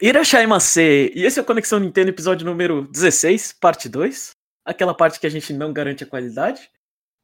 [0.00, 1.10] Irashaimase!
[1.12, 4.30] E esse é o Conexão Nintendo, episódio número 16, parte 2.
[4.64, 6.70] Aquela parte que a gente não garante a qualidade.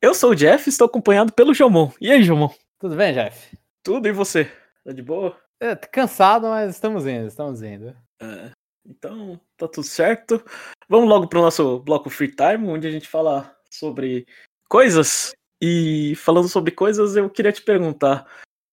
[0.02, 1.92] Eu sou o Jeff, estou acompanhado pelo Jomon.
[2.00, 2.52] E aí, Jomon?
[2.80, 3.56] Tudo bem, Jeff?
[3.80, 4.50] Tudo, e você?
[4.84, 5.38] Tá de boa?
[5.60, 7.94] É, tô cansado, mas estamos indo, estamos indo.
[8.20, 8.50] É,
[8.84, 10.44] então, tá tudo certo.
[10.88, 14.26] Vamos logo pro nosso bloco Free Time, onde a gente fala sobre
[14.68, 15.32] coisas.
[15.62, 18.26] E falando sobre coisas, eu queria te perguntar.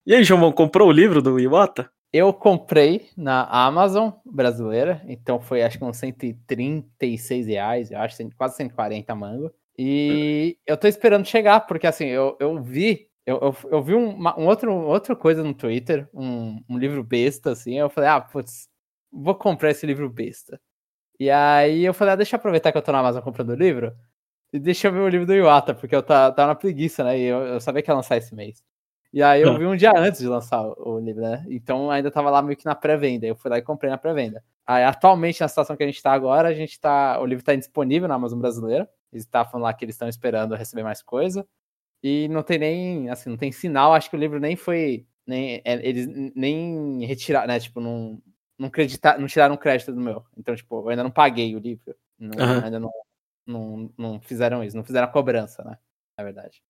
[0.08, 1.92] E aí, Jomon, comprou o livro do Iwata?
[2.14, 8.58] Eu comprei na Amazon brasileira, então foi acho que uns 136 reais, eu acho quase
[8.58, 9.52] 140 mango.
[9.78, 14.38] E eu tô esperando chegar, porque assim, eu, eu vi, eu, eu, eu vi uma,
[14.38, 18.68] um outro, outra coisa no Twitter, um, um livro besta, assim, eu falei, ah, putz,
[19.12, 20.60] vou comprar esse livro besta.
[21.20, 23.56] E aí eu falei, ah, deixa eu aproveitar que eu tô na Amazon comprando o
[23.56, 23.94] livro,
[24.54, 27.20] e deixa eu ver o livro do Iwata, porque eu tava, tava na preguiça, né,
[27.20, 28.62] e eu, eu sabia que ia lançar esse mês.
[29.14, 31.46] E aí eu vi um dia antes de lançar o livro, né?
[31.50, 33.26] Então ainda tava lá meio que na pré-venda.
[33.28, 34.44] Eu fui lá e comprei na pré-venda.
[34.66, 37.20] Aí atualmente, na situação que a gente tá agora, a gente tá.
[37.20, 38.90] O livro tá indisponível na Amazon brasileira.
[39.12, 41.46] Eles estavam lá que eles estão esperando receber mais coisa.
[42.02, 43.10] E não tem nem.
[43.10, 43.94] Assim, não tem sinal.
[43.94, 45.06] Acho que o livro nem foi.
[45.28, 47.60] Nem, é, eles nem retiraram, né?
[47.60, 48.22] Tipo, não,
[48.58, 50.24] não, acreditar, não tiraram crédito do meu.
[50.38, 51.94] Então, tipo, eu ainda não paguei o livro.
[52.18, 52.64] Não, uhum.
[52.64, 52.92] Ainda não,
[53.46, 54.78] não, não fizeram isso.
[54.78, 55.78] Não fizeram a cobrança, né?
[56.18, 56.62] Na verdade.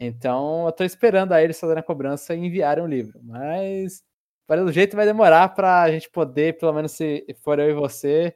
[0.00, 3.20] Então, eu tô esperando aí eles fazerem a cobrança e enviarem o livro.
[3.22, 4.02] Mas,
[4.46, 8.34] pelo jeito, vai demorar pra gente poder, pelo menos se for eu e você,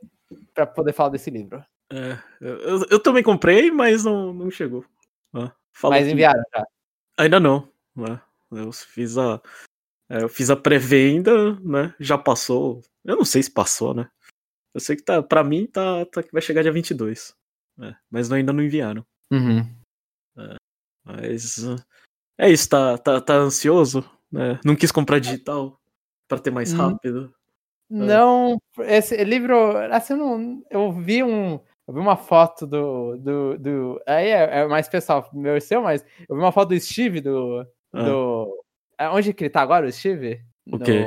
[0.52, 1.64] pra poder falar desse livro.
[1.92, 4.84] É, eu, eu também comprei, mas não, não chegou.
[5.34, 5.52] Ah,
[5.84, 6.64] mas enviaram já?
[7.18, 7.68] Ainda não.
[7.94, 8.20] Né?
[8.50, 9.40] Eu fiz a,
[10.10, 11.94] é, eu fiz a pré-venda, né?
[11.98, 12.82] Já passou.
[13.04, 14.10] Eu não sei se passou, né?
[14.74, 17.34] Eu sei que tá, pra mim tá, tá que vai chegar dia 22.
[17.76, 17.96] Né?
[18.10, 19.04] Mas ainda não enviaram.
[19.30, 19.60] Uhum.
[20.38, 20.56] É.
[21.04, 21.58] Mas
[22.38, 24.04] é isso, tá, tá, tá ansioso?
[24.30, 24.58] Né?
[24.64, 25.78] Não quis comprar digital
[26.28, 26.76] para ter mais hum.
[26.78, 27.32] rápido?
[27.90, 33.58] Não, esse livro, assim, eu, não, eu vi um, eu vi uma foto do, do,
[33.58, 36.80] do aí é, é, mais pessoal, meu e seu, mas eu vi uma foto do
[36.80, 38.02] Steve do, ah.
[38.02, 38.64] do,
[38.98, 40.40] é, onde que ele tá agora, o Steve?
[40.66, 41.04] O no quê?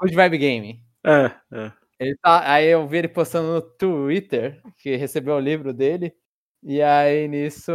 [0.00, 0.82] Good Vibe Game.
[1.04, 1.72] É, é.
[2.00, 6.14] Ele tá, aí eu vi ele postando no Twitter que recebeu o livro dele.
[6.62, 7.72] E aí nisso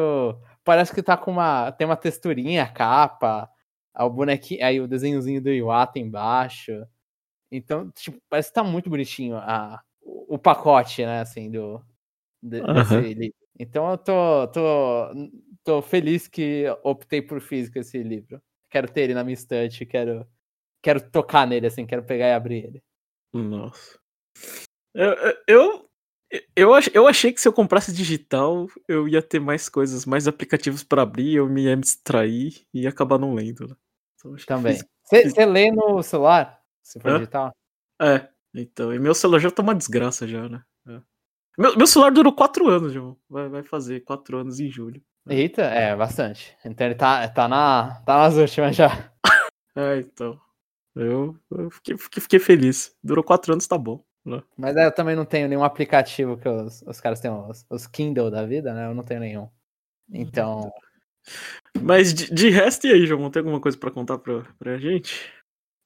[0.67, 1.71] parece que tá com uma.
[1.71, 3.49] Tem uma texturinha, a capa,
[3.97, 6.85] o bonequinho, aí o desenhozinho do Iwata embaixo.
[7.49, 11.81] Então, tipo, parece que tá muito bonitinho a, o, pacote, né, assim, do.
[12.43, 12.73] De, uhum.
[12.73, 15.31] desse Então eu tô, tô,
[15.63, 18.41] tô feliz que optei por físico esse livro.
[18.69, 20.27] Quero ter ele na minha estante, quero,
[20.83, 22.83] quero tocar nele, assim, quero pegar e abrir ele.
[23.33, 23.97] Nossa.
[24.93, 25.15] Eu,
[25.47, 25.86] eu,
[26.55, 30.83] eu, eu achei que se eu comprasse digital, eu ia ter mais coisas, mais aplicativos
[30.83, 33.67] para abrir, eu me ia me distrair e ia acabar não lendo.
[33.67, 33.75] Né?
[34.15, 34.77] Então, Também.
[35.03, 37.17] Você lê no celular, se for Hã?
[37.19, 37.55] digital?
[38.01, 38.93] É, então.
[38.93, 40.61] E meu celular já tá uma desgraça já, né?
[40.87, 41.01] É.
[41.57, 43.17] Meu, meu celular durou quatro anos, João.
[43.29, 45.01] Vai, vai fazer quatro anos em julho.
[45.25, 45.35] Né?
[45.35, 46.57] Eita, é, bastante.
[46.63, 49.11] Então ele tá, tá, na, tá nas últimas já.
[49.75, 50.39] é, então.
[50.93, 52.95] Eu, eu fiquei, fiquei, fiquei feliz.
[53.01, 54.03] Durou quatro anos, tá bom.
[54.27, 54.43] Né?
[54.57, 57.87] Mas é, eu também não tenho nenhum aplicativo que os, os caras têm, os, os
[57.87, 58.85] Kindle da vida, né?
[58.87, 59.49] Eu não tenho nenhum.
[60.11, 60.69] Então.
[61.81, 63.31] Mas de, de resto, e aí, João?
[63.31, 65.31] Tem alguma coisa para contar pra, pra gente?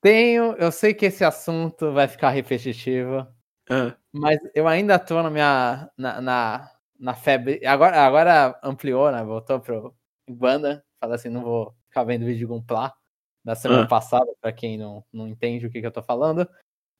[0.01, 3.27] Tenho, eu sei que esse assunto vai ficar repetitivo.
[3.69, 3.93] É.
[4.11, 5.91] Mas eu ainda tô na minha.
[5.95, 7.63] na, na, na febre.
[7.63, 9.23] Agora, agora ampliou, né?
[9.23, 9.95] Voltou pro
[10.27, 10.83] banda.
[10.99, 12.91] Fala assim, não vou ficar vendo vídeo de Gunpla
[13.43, 13.87] da semana é.
[13.87, 16.47] passada, para quem não, não entende o que, que eu tô falando.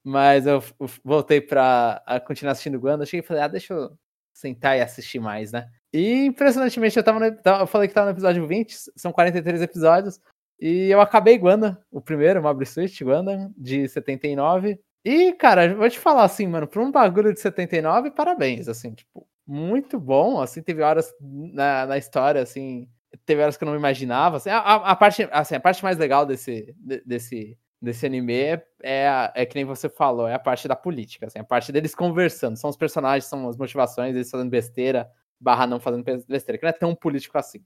[0.03, 0.63] Mas eu
[1.03, 3.05] voltei pra continuar assistindo Gundam.
[3.05, 3.97] Cheguei e falei, ah, deixa eu
[4.33, 5.69] sentar e assistir mais, né?
[5.93, 10.19] E impressionantemente, eu, tava no, eu falei que tava no episódio 20, são 43 episódios.
[10.59, 14.79] E eu acabei Gundam, o primeiro, Mob Switch Gundam, de 79.
[15.03, 19.27] E, cara, vou te falar assim, mano, pra um bagulho de 79, parabéns, assim, tipo,
[19.47, 22.87] muito bom, assim, teve horas na, na história, assim,
[23.25, 26.23] teve horas que eu não imaginava, assim, a, a, parte, assim, a parte mais legal
[26.23, 30.75] desse, desse desse anime é, é, é, que nem você falou, é a parte da
[30.75, 32.55] política, assim, a parte deles conversando.
[32.57, 35.09] São os personagens, são as motivações, eles fazendo besteira,
[35.39, 37.63] barra não fazendo besteira, que não é tão político assim.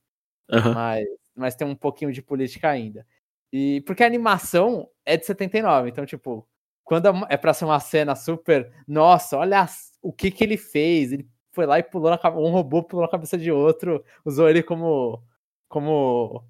[0.49, 0.73] Uhum.
[0.73, 1.05] Mas,
[1.35, 3.05] mas tem um pouquinho de política ainda.
[3.51, 6.47] E porque a animação é de 79, então, tipo,
[6.83, 8.71] quando é pra ser uma cena super.
[8.87, 9.65] Nossa, olha
[10.01, 11.11] o que que ele fez.
[11.11, 14.63] Ele foi lá e pulou na um robô pulou na cabeça de outro, usou ele
[14.63, 15.21] como.
[15.67, 16.43] como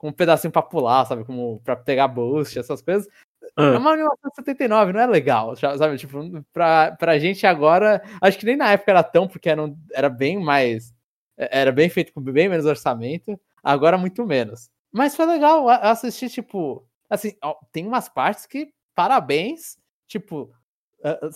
[0.00, 1.26] com um pedacinho pra pular, sabe?
[1.26, 3.06] Como pra pegar boost, essas coisas.
[3.42, 3.78] É ah.
[3.78, 5.98] uma animação de 79, não é legal, sabe?
[5.98, 9.62] Tipo, pra, pra gente agora, acho que nem na época era tão, porque era,
[9.92, 10.94] era bem mais.
[11.36, 14.70] É, era bem feito com bem menos orçamento, agora muito menos.
[14.90, 16.82] Mas foi legal assistir, tipo.
[17.10, 19.76] Assim, ó, tem umas partes que, parabéns,
[20.08, 20.50] tipo,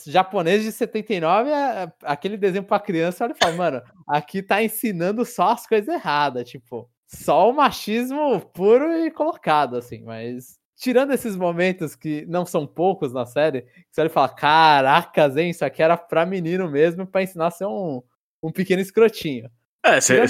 [0.06, 5.22] japonês de 79 é aquele desenho pra criança, olha e fala, mano, aqui tá ensinando
[5.26, 11.37] só as coisas erradas, tipo, só o machismo puro e colocado, assim, mas tirando esses
[11.37, 15.82] momentos que não são poucos na série, você olha e fala, caracas, hein, isso aqui
[15.82, 18.02] era pra menino mesmo, pra ensinar a ser um,
[18.43, 19.50] um pequeno escrotinho.
[19.82, 20.20] É, cê,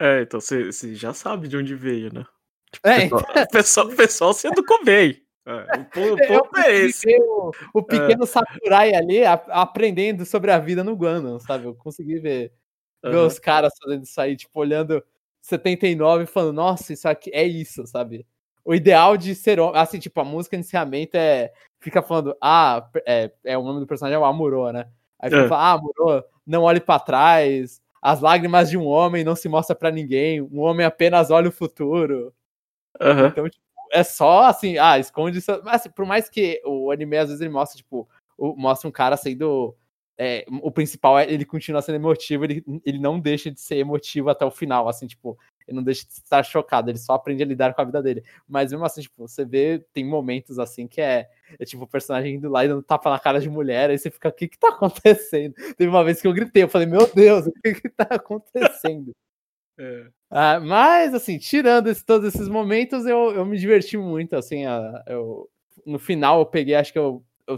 [0.00, 2.24] é então você já sabe de onde veio, né?
[2.72, 3.46] Tipo, é, pessoal, então...
[3.46, 5.22] pessoal, pessoal se educou bem.
[5.46, 5.86] É, o
[6.26, 7.06] ponto é esse.
[7.20, 8.26] O, o pequeno é.
[8.26, 11.66] Sakurai ali a, aprendendo sobre a vida no Gundam, sabe?
[11.66, 12.52] Eu consegui ver,
[13.04, 13.10] uhum.
[13.10, 15.04] ver os caras fazendo isso aí, tipo, olhando
[15.44, 18.26] 79 e falando, nossa, isso aqui é isso, sabe?
[18.64, 21.52] O ideal de ser homem, assim, tipo, a música inicialmente é.
[21.80, 24.88] Fica falando, ah, é, é o nome do personagem é o Amuro, né?
[25.20, 25.48] Aí fica é.
[25.48, 29.76] falando, ah, Amuro, não olhe para trás, as lágrimas de um homem não se mostra
[29.76, 32.32] para ninguém, um homem apenas olha o futuro.
[32.98, 33.26] Uhum.
[33.26, 35.60] Então, tipo, é só assim, ah, esconde isso.
[35.62, 38.08] Mas, assim, por mais que o anime às vezes ele mostra, tipo,
[38.38, 39.76] o, mostra um cara sendo.
[40.16, 44.30] É, o principal é ele continua sendo emotivo, ele, ele não deixa de ser emotivo
[44.30, 47.46] até o final, assim, tipo, ele não deixa de estar chocado, ele só aprende a
[47.46, 48.22] lidar com a vida dele.
[48.46, 51.28] Mas mesmo assim, tipo, você vê, tem momentos assim que é,
[51.58, 54.10] é tipo o personagem indo lá e dando tapa na cara de mulher, aí você
[54.10, 55.54] fica, o que que tá acontecendo?
[55.76, 59.12] Teve uma vez que eu gritei, eu falei, meu Deus, o que que tá acontecendo?
[59.76, 60.06] É.
[60.30, 65.02] Ah, mas, assim, tirando esse, todos esses momentos, eu, eu me diverti muito, assim, a,
[65.08, 65.50] eu,
[65.84, 67.56] no final eu peguei, acho que eu, eu,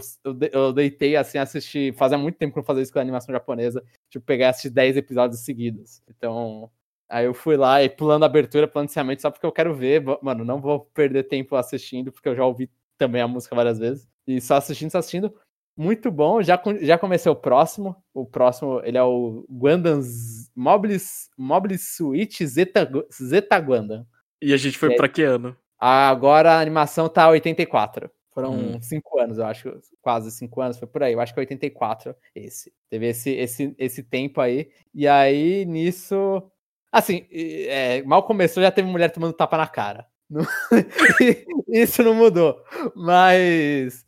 [0.51, 3.83] eu, deitei, assim, assistir, fazia muito tempo que eu fazia isso com a animação japonesa,
[4.09, 6.69] tipo, pegar esses 10 episódios seguidos, então...
[7.09, 10.03] Aí eu fui lá e pulando a abertura, pulando encerramento, só porque eu quero ver,
[10.21, 14.05] mano, não vou perder tempo assistindo, porque eu já ouvi também a música várias vezes,
[14.27, 15.33] e só assistindo, só assistindo,
[15.77, 16.41] muito bom.
[16.41, 17.95] Já, já comecei o próximo.
[18.11, 20.97] O próximo, ele é o Guandan's Mobile,
[21.37, 24.03] Mobile Suite Zeta, Zeta Guandan.
[24.41, 25.55] E a gente foi para que ano?
[25.79, 28.09] Agora a animação tá 84.
[28.37, 28.79] Foram hum.
[28.83, 31.13] cinco anos, eu acho, quase cinco anos, foi por aí.
[31.13, 32.71] Eu acho que 84 esse.
[32.87, 34.69] Teve esse, esse, esse tempo aí.
[34.93, 36.43] E aí, nisso.
[36.91, 40.05] Assim, é, mal começou, já teve mulher tomando tapa na cara.
[41.67, 42.63] Isso não mudou.
[42.95, 44.05] Mas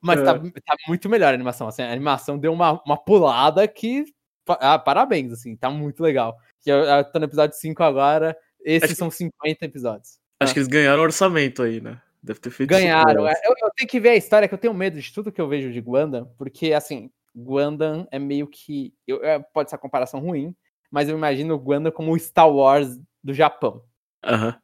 [0.00, 0.60] mas tá, é.
[0.60, 1.68] tá, muito melhor a animação.
[1.68, 4.06] Assim, a animação deu uma, uma pulada que.
[4.48, 6.36] Ah, parabéns, assim, tá muito legal.
[6.66, 8.36] Eu, eu tô no episódio 5 agora.
[8.60, 10.18] Esses acho são 50 episódios.
[10.40, 10.52] Acho ah.
[10.52, 12.02] que eles ganharam orçamento aí, né?
[12.28, 13.26] Deve ter feito Ganharam.
[13.26, 15.40] É, eu, eu, tenho que ver a história, que eu tenho medo de tudo que
[15.40, 18.92] eu vejo de Gundam, porque, assim, Gundam é meio que.
[19.06, 20.54] Eu, é, pode ser a comparação ruim,
[20.90, 23.82] mas eu imagino o como o Star Wars do Japão.
[24.22, 24.60] Aham.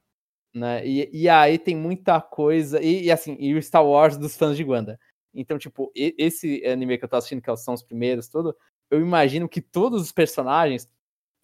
[0.55, 0.87] Né?
[0.87, 2.83] E, e aí tem muita coisa.
[2.83, 5.01] E, e, assim, e o Star Wars dos fãs de Wanda.
[5.35, 8.55] Então, tipo, esse anime que eu tô assistindo, que são os primeiros, tudo,
[8.91, 10.87] eu imagino que todos os personagens,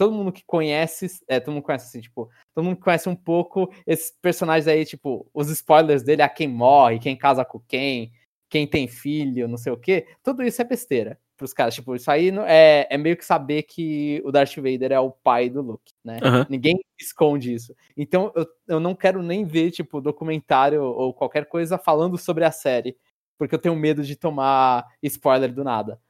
[0.01, 3.71] todo mundo que conhece, é, todo mundo conhece assim, tipo, todo mundo conhece um pouco
[3.87, 8.11] esses personagens aí, tipo, os spoilers dele, a quem morre, quem casa com quem,
[8.49, 11.75] quem tem filho, não sei o quê, tudo isso é besteira pros caras.
[11.75, 15.51] Tipo, isso aí é, é meio que saber que o Darth Vader é o pai
[15.51, 16.19] do Luke, né?
[16.25, 16.47] Uhum.
[16.49, 17.77] Ninguém esconde isso.
[17.95, 22.51] Então eu, eu não quero nem ver, tipo, documentário ou qualquer coisa falando sobre a
[22.51, 22.97] série,
[23.37, 26.01] porque eu tenho medo de tomar spoiler do nada.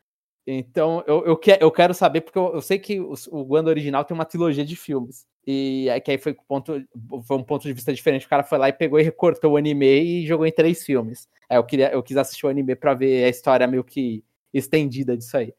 [0.58, 3.70] Então eu, eu, que, eu quero saber, porque eu, eu sei que o, o Wanda
[3.70, 5.26] original tem uma trilogia de filmes.
[5.46, 6.82] E aí, que aí foi, ponto,
[7.26, 8.26] foi um ponto de vista diferente.
[8.26, 11.28] O cara foi lá e pegou e recortou o anime e jogou em três filmes.
[11.48, 15.16] Aí eu, queria, eu quis assistir o anime para ver a história meio que estendida
[15.16, 15.54] disso aí.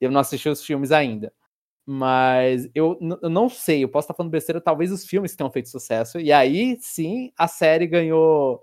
[0.00, 1.32] Eu não assisti os filmes ainda.
[1.86, 5.68] Mas eu, eu não sei, eu posso estar falando besteira, talvez os filmes tenham feito
[5.68, 6.18] sucesso.
[6.20, 8.62] E aí sim a série ganhou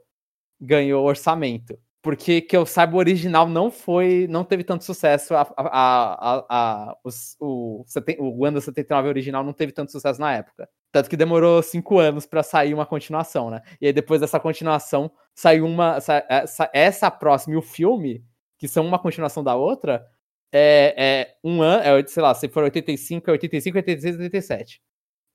[0.60, 1.78] ganhou orçamento.
[2.02, 4.28] Porque que eu saiba, o original não foi.
[4.30, 5.36] não teve tanto sucesso.
[5.36, 7.86] A, a, a, a os, o,
[8.20, 10.68] o Wanda 79 original não teve tanto sucesso na época.
[10.92, 13.62] Tanto que demorou cinco anos para sair uma continuação, né?
[13.80, 15.98] E aí depois dessa continuação saiu uma.
[16.28, 18.24] Essa, essa próxima e o filme
[18.58, 20.06] que são uma continuação da outra,
[20.52, 24.82] é, é um ano, é, sei lá, se for 85, é 85, 86, 87.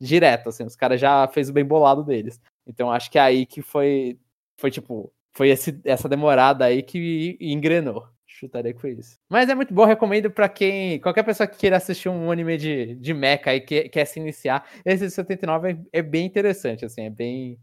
[0.01, 2.41] Direto, assim, os caras já fez o bem bolado deles.
[2.67, 4.19] Então acho que é aí que foi,
[4.57, 8.07] foi tipo, foi esse, essa demorada aí que engrenou.
[8.27, 9.19] Chutaria que foi isso.
[9.31, 11.01] Mas é muito bom, recomendo para quem.
[11.01, 14.69] Qualquer pessoa que queira assistir um anime de, de mecha e que, quer se iniciar.
[14.85, 17.59] Esse de 79 é, é bem interessante, assim, é bem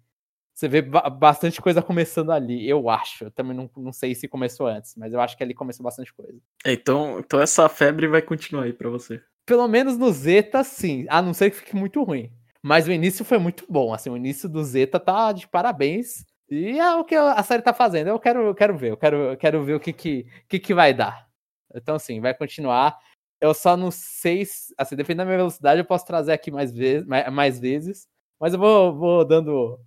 [0.53, 3.25] você vê bastante coisa começando ali, eu acho.
[3.25, 6.13] Eu também não, não sei se começou antes, mas eu acho que ali começou bastante
[6.13, 6.39] coisa.
[6.63, 9.19] É, então, então essa febre vai continuar aí para você.
[9.45, 11.05] Pelo menos no Zeta, sim.
[11.09, 12.31] A não ser que fique muito ruim.
[12.61, 13.93] Mas o início foi muito bom.
[13.93, 16.23] Assim, o início do Zeta tá de parabéns.
[16.49, 18.07] E é o que a série tá fazendo.
[18.07, 20.73] Eu quero, eu quero ver, eu quero, eu quero ver o que, que, que, que
[20.73, 21.27] vai dar.
[21.73, 22.97] Então, assim, vai continuar.
[23.41, 24.43] Eu só não sei.
[24.77, 28.07] Assim, dependendo da minha velocidade, eu posso trazer aqui mais, vezes, mais, mais vezes.
[28.39, 29.79] Mas eu vou, vou dando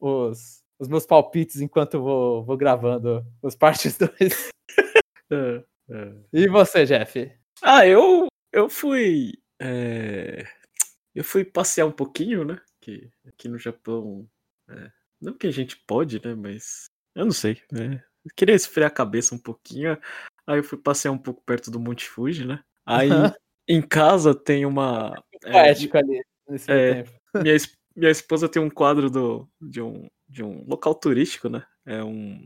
[0.00, 4.50] os, os meus palpites enquanto vou, vou gravando os partes 2.
[5.30, 5.64] É.
[6.32, 7.30] E você, Jeff?
[7.62, 9.32] Ah, eu, eu fui.
[9.60, 10.46] É...
[11.14, 12.60] Eu fui passear um pouquinho, né?
[12.80, 14.28] Que aqui no Japão.
[14.68, 14.90] É...
[15.24, 16.34] Não que a gente pode, né?
[16.34, 16.90] Mas.
[17.14, 18.02] Eu não sei, né?
[18.24, 19.98] Eu queria esfriar a cabeça um pouquinho.
[20.46, 22.62] Aí eu fui passear um pouco perto do Monte Fuji, né?
[22.84, 23.08] Aí
[23.66, 25.14] em casa tem uma.
[25.44, 27.10] É, poético é, ali, nesse é, tempo.
[27.42, 27.56] Minha,
[27.96, 31.64] minha esposa tem um quadro do, de, um, de um local turístico, né?
[31.84, 32.44] É um.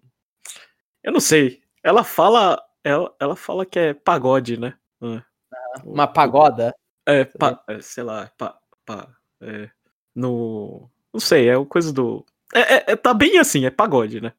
[1.02, 1.60] Eu não sei.
[1.82, 2.62] Ela fala.
[2.84, 4.78] Ela, ela fala que é pagode, né?
[5.02, 5.22] Ah,
[5.84, 6.74] uma pagoda?
[7.06, 9.68] É, pa, é, sei lá, pa, pa, é,
[10.14, 10.90] no.
[11.12, 12.24] Não sei, é coisa do.
[12.54, 14.32] É, é, é, tá bem assim, é pagode, né?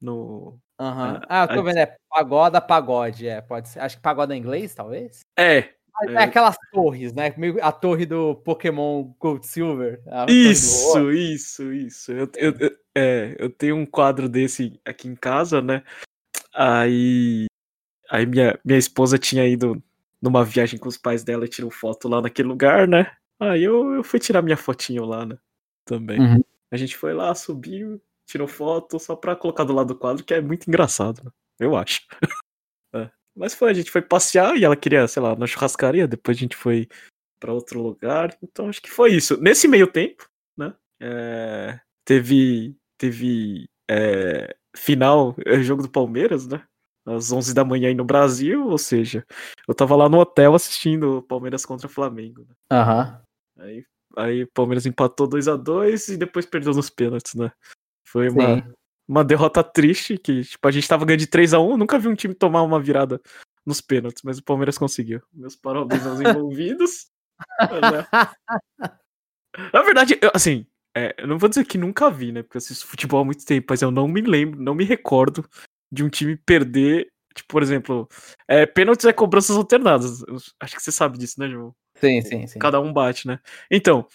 [0.00, 0.58] No.
[0.80, 1.20] Uhum.
[1.28, 3.80] Ah, eu tô vendo, é pagoda, pagode, é, pode ser.
[3.80, 5.20] Acho que pagoda em inglês, talvez?
[5.36, 5.70] É.
[6.00, 7.34] Mas é, é aquelas torres, né?
[7.60, 10.00] A torre do Pokémon Gold Silver.
[10.28, 12.12] Isso, isso, isso.
[12.12, 15.82] Eu, eu, eu, é, eu tenho um quadro desse aqui em casa, né?
[16.54, 17.46] Aí.
[18.10, 19.82] Aí minha, minha esposa tinha ido
[20.22, 23.10] numa viagem com os pais dela e tirou foto lá naquele lugar, né?
[23.40, 25.36] Aí eu, eu fui tirar minha fotinho lá, né?
[25.84, 26.20] Também.
[26.20, 26.42] Uhum.
[26.70, 30.34] A gente foi lá, subiu, tirou foto só pra colocar do lado do quadro, que
[30.34, 31.30] é muito engraçado, né?
[31.58, 32.02] eu acho.
[32.94, 33.10] é.
[33.34, 36.40] Mas foi, a gente foi passear e ela queria, sei lá, na churrascaria, depois a
[36.40, 36.88] gente foi
[37.40, 39.40] para outro lugar, então acho que foi isso.
[39.40, 46.62] Nesse meio tempo, né, é, teve, teve é, final, é, jogo do Palmeiras, né,
[47.06, 49.24] às 11 da manhã aí no Brasil, ou seja,
[49.66, 52.44] eu tava lá no hotel assistindo Palmeiras contra Flamengo.
[52.46, 52.54] Né?
[52.70, 53.22] Aham.
[53.56, 53.64] Uhum.
[53.64, 53.84] Aí,
[54.18, 57.52] aí Palmeiras empatou 2 a 2 e depois perdeu nos pênaltis, né?
[58.06, 58.64] Foi uma,
[59.06, 62.08] uma derrota triste, que tipo, a gente tava ganhando de 3 a 1 nunca vi
[62.08, 63.20] um time tomar uma virada
[63.64, 65.20] nos pênaltis, mas o Palmeiras conseguiu.
[65.32, 67.06] Meus parabéns aos envolvidos.
[67.60, 68.06] Né?
[69.72, 72.42] Na verdade, eu, assim, é, eu não vou dizer que nunca vi, né?
[72.42, 75.48] Porque eu assisto futebol há muito tempo, mas eu não me lembro, não me recordo
[75.92, 77.08] de um time perder.
[77.34, 78.08] Tipo, por exemplo,
[78.48, 80.22] é, pênaltis é cobranças alternadas.
[80.22, 81.74] Eu acho que você sabe disso, né, João?
[82.00, 82.58] Sim, sim, sim.
[82.58, 83.40] Cada um bate, né?
[83.70, 84.06] Então,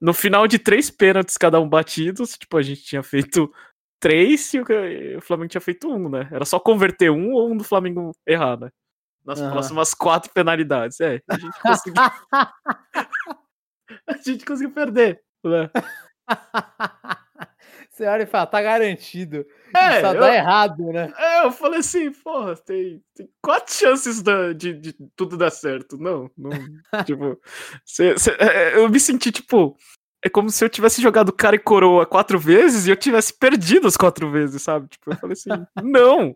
[0.00, 3.52] no final de três pênaltis, cada um batidos, tipo, a gente tinha feito
[4.00, 6.28] três e o Flamengo tinha feito um, né?
[6.32, 8.70] Era só converter um ou um do Flamengo errar, né?
[9.24, 9.50] Nas uhum.
[9.50, 10.98] próximas quatro penalidades.
[11.00, 12.02] É, a gente conseguiu.
[14.06, 15.70] a gente conseguiu perder, né?
[18.00, 19.44] Você olha e fala, tá garantido.
[19.76, 21.12] É, Só eu, dá errado, né?
[21.18, 25.98] É, eu falei assim, porra, tem, tem quatro chances da, de, de tudo dar certo.
[25.98, 26.50] Não, não.
[27.04, 27.38] tipo,
[27.84, 29.76] cê, cê, é, eu me senti, tipo,
[30.24, 33.86] é como se eu tivesse jogado cara e coroa quatro vezes e eu tivesse perdido
[33.86, 34.88] as quatro vezes, sabe?
[34.88, 35.50] Tipo, eu falei assim,
[35.84, 36.34] não,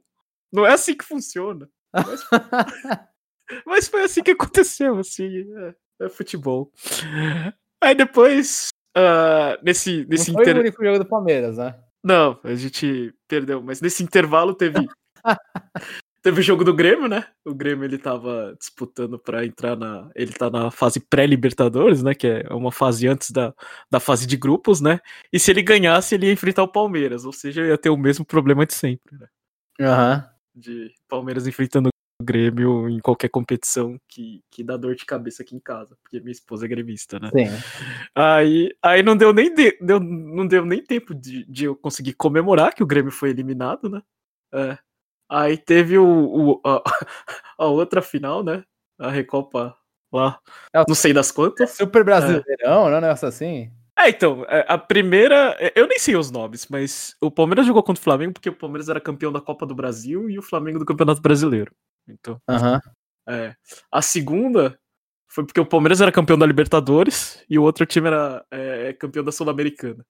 [0.53, 1.67] não é assim que funciona.
[1.95, 2.29] Mas,
[3.65, 6.71] mas foi assim que aconteceu, assim, é, é futebol.
[7.83, 10.57] Aí depois Uh, nesse nesse Não foi inter...
[10.57, 11.75] o único jogo do Palmeiras, né?
[12.03, 14.75] Não, a gente perdeu, mas nesse intervalo teve
[16.23, 17.27] teve o jogo do Grêmio, né?
[17.45, 22.27] O Grêmio ele tava disputando para entrar na, ele tá na fase pré-Libertadores, né, que
[22.27, 23.55] é uma fase antes da,
[23.91, 25.01] da fase de grupos, né?
[25.33, 28.25] E se ele ganhasse, ele ia enfrentar o Palmeiras, ou seja, ia ter o mesmo
[28.25, 29.27] problema de sempre, né?
[29.81, 30.17] Aham.
[30.17, 30.35] Uhum.
[30.57, 31.89] De Palmeiras enfrentando
[32.23, 36.33] Grêmio em qualquer competição que, que dá dor de cabeça aqui em casa, porque minha
[36.33, 37.31] esposa é gremista, né?
[37.31, 37.47] Sim.
[38.15, 42.15] Aí, aí não deu nem de, deu, não deu nem tempo de, de eu conseguir
[42.15, 44.01] comemorar que o Grêmio foi eliminado, né?
[44.53, 44.79] É.
[45.29, 46.83] Aí teve o, o a,
[47.59, 48.65] a, outra final, né?
[48.99, 49.77] A Recopa
[50.13, 50.39] lá,
[50.73, 51.71] é, não sei das quantas.
[51.73, 52.91] Super Brasileirão, é.
[52.91, 53.73] não é negócio assim?
[53.99, 55.57] É, então, é, a primeira.
[55.59, 58.55] É, eu nem sei os nomes, mas o Palmeiras jogou contra o Flamengo porque o
[58.55, 61.73] Palmeiras era campeão da Copa do Brasil e o Flamengo do Campeonato Brasileiro.
[62.09, 62.41] Então.
[62.49, 62.81] Uhum.
[63.29, 63.55] É.
[63.91, 64.79] A segunda
[65.29, 69.25] foi porque o Palmeiras era campeão da Libertadores e o outro time era é, campeão
[69.25, 70.05] da Sul-Americana.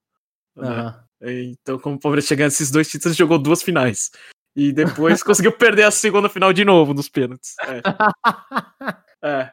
[0.56, 0.64] Uhum.
[0.64, 1.04] Né?
[1.20, 4.10] Então, como o Palmeiras chegou nesses dois títulos, jogou duas finais.
[4.54, 7.54] E depois conseguiu perder a segunda final de novo nos pênaltis.
[7.60, 7.80] É.
[9.26, 9.52] é.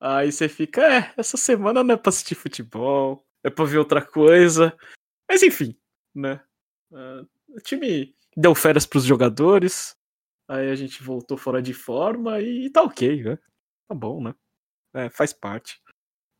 [0.00, 4.00] Aí você fica, é, essa semana não é pra assistir futebol, é pra ver outra
[4.00, 4.76] coisa.
[5.28, 5.76] Mas enfim,
[6.14, 6.40] né?
[6.92, 9.96] Uh, o time deu férias pros jogadores,
[10.48, 13.38] Aí a gente voltou fora de forma e tá ok, né?
[13.86, 14.34] Tá bom, né?
[14.94, 15.78] É, faz parte.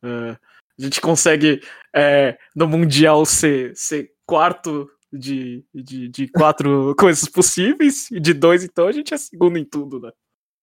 [0.03, 1.61] É, a gente consegue
[1.95, 8.63] é, no Mundial ser, ser quarto de, de, de quatro coisas possíveis, e de dois,
[8.63, 10.11] então a gente é segundo em tudo, né?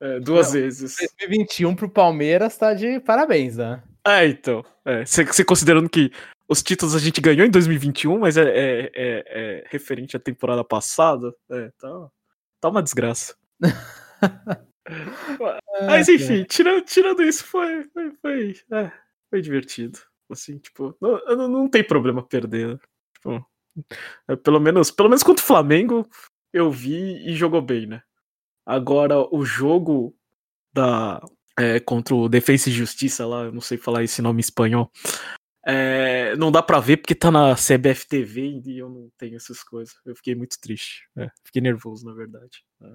[0.00, 0.97] É, duas Não, vezes.
[1.19, 3.83] 2021 pro Palmeiras tá de parabéns, né?
[4.07, 4.65] É, então.
[5.05, 6.12] Você é, considerando que
[6.49, 10.62] os títulos a gente ganhou em 2021, mas é, é, é, é referente à temporada
[10.62, 12.09] passada, é, tá,
[12.67, 13.37] tá uma desgraça.
[15.87, 18.93] Mas enfim, tirando, tirando isso, foi, foi, foi, é,
[19.31, 19.99] foi divertido.
[20.31, 22.69] Assim, tipo, não, não tem problema perder.
[22.69, 22.79] Né?
[23.15, 23.47] Tipo,
[24.29, 26.09] é, pelo menos, pelo menos contra o Flamengo,
[26.53, 28.03] eu vi e jogou bem, né?
[28.65, 30.17] Agora, o jogo
[30.73, 31.21] da
[31.59, 34.91] é, contra o Defensa e Justiça lá, eu não sei falar esse nome em espanhol.
[35.69, 39.65] É, não dá pra ver porque tá na CBF TV e eu não tenho essas
[39.65, 39.97] coisas.
[40.07, 41.09] Eu fiquei muito triste.
[41.19, 42.65] É, fiquei nervoso, na verdade.
[42.81, 42.93] É.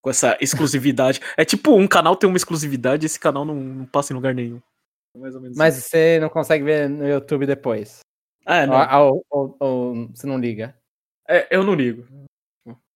[0.00, 1.20] Com essa exclusividade.
[1.36, 4.34] é tipo, um canal tem uma exclusividade e esse canal não, não passa em lugar
[4.34, 4.62] nenhum.
[5.14, 5.88] Mais ou menos Mas assim.
[5.88, 8.00] você não consegue ver no YouTube depois?
[8.46, 9.00] Ah, não.
[9.02, 10.74] Ou, ou, ou, ou você não liga?
[11.28, 12.06] É, eu não ligo.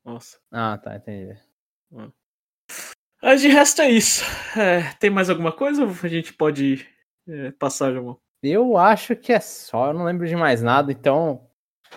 [0.02, 0.38] Nossa.
[0.50, 1.38] Ah, tá, entendi.
[3.22, 4.24] Mas de resto é isso.
[4.58, 6.86] É, tem mais alguma coisa ou a gente pode
[7.28, 8.18] é, passar, João?
[8.50, 11.46] Eu acho que é só, eu não lembro de mais nada, então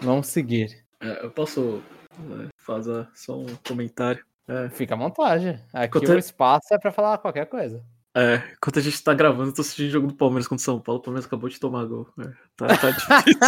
[0.01, 0.85] vamos seguir.
[1.01, 1.81] É, eu posso
[2.13, 4.25] é, fazer só um comentário.
[4.47, 4.69] É.
[4.69, 5.61] Fica à vontade.
[5.73, 7.83] Aqui o espaço é pra falar qualquer coisa.
[8.15, 10.65] É, enquanto a gente tá gravando, eu tô assistindo o jogo do Palmeiras contra o
[10.65, 10.99] São Paulo.
[10.99, 12.09] O Palmeiras acabou de tomar gol.
[12.19, 12.23] É,
[12.55, 13.39] tá, tá difícil.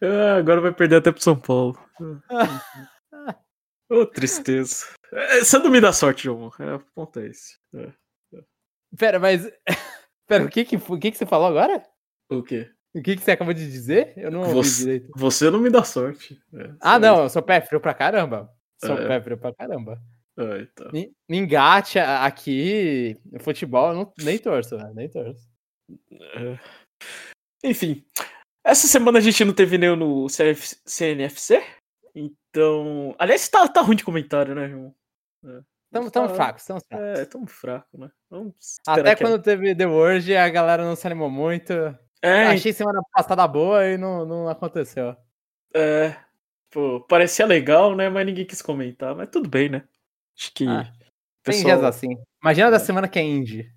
[0.00, 1.76] é, agora vai perder até pro São Paulo.
[3.90, 4.86] Ô, oh, tristeza.
[5.12, 6.52] É, você não me dá sorte, João.
[6.58, 7.58] É, o ponto é esse.
[7.74, 7.92] É,
[8.34, 8.42] é.
[8.96, 9.50] Pera, mas.
[10.26, 11.82] Pera, o que que, o que que você falou agora?
[12.30, 12.70] O quê?
[12.94, 14.12] O que, que você acabou de dizer?
[14.16, 15.10] Eu não ouvi você, direito.
[15.16, 16.40] Você não me dá sorte.
[16.54, 18.48] É, ah, não, eu sou pé frio pra caramba.
[18.80, 19.08] Sou é.
[19.08, 20.00] pé frio pra caramba.
[20.38, 20.90] É, então.
[21.28, 24.92] Engate aqui, futebol, eu não, nem torço, né?
[24.94, 25.48] nem torço.
[26.12, 26.58] É.
[27.64, 28.04] Enfim,
[28.64, 31.62] essa semana a gente não teve nem no CNFC,
[32.14, 33.14] então.
[33.18, 34.94] Aliás, tá, tá ruim de comentário, né, João?
[35.94, 37.20] Estamos tão fracos, estamos fracos.
[37.20, 38.10] É, tão fraco, né?
[38.84, 39.38] Até quando a...
[39.38, 41.72] teve The World, a galera não se animou muito.
[42.20, 45.16] É, Achei semana passada boa e não, não aconteceu.
[45.72, 46.16] É,
[46.68, 48.08] pô, parecia legal, né?
[48.08, 49.14] Mas ninguém quis comentar.
[49.14, 49.84] Mas tudo bem, né?
[50.36, 50.66] Acho que.
[50.66, 50.92] Ah,
[51.44, 51.64] pessoal...
[51.64, 52.16] Tem dias assim.
[52.42, 52.70] Imagina é.
[52.72, 53.70] da semana que é indie.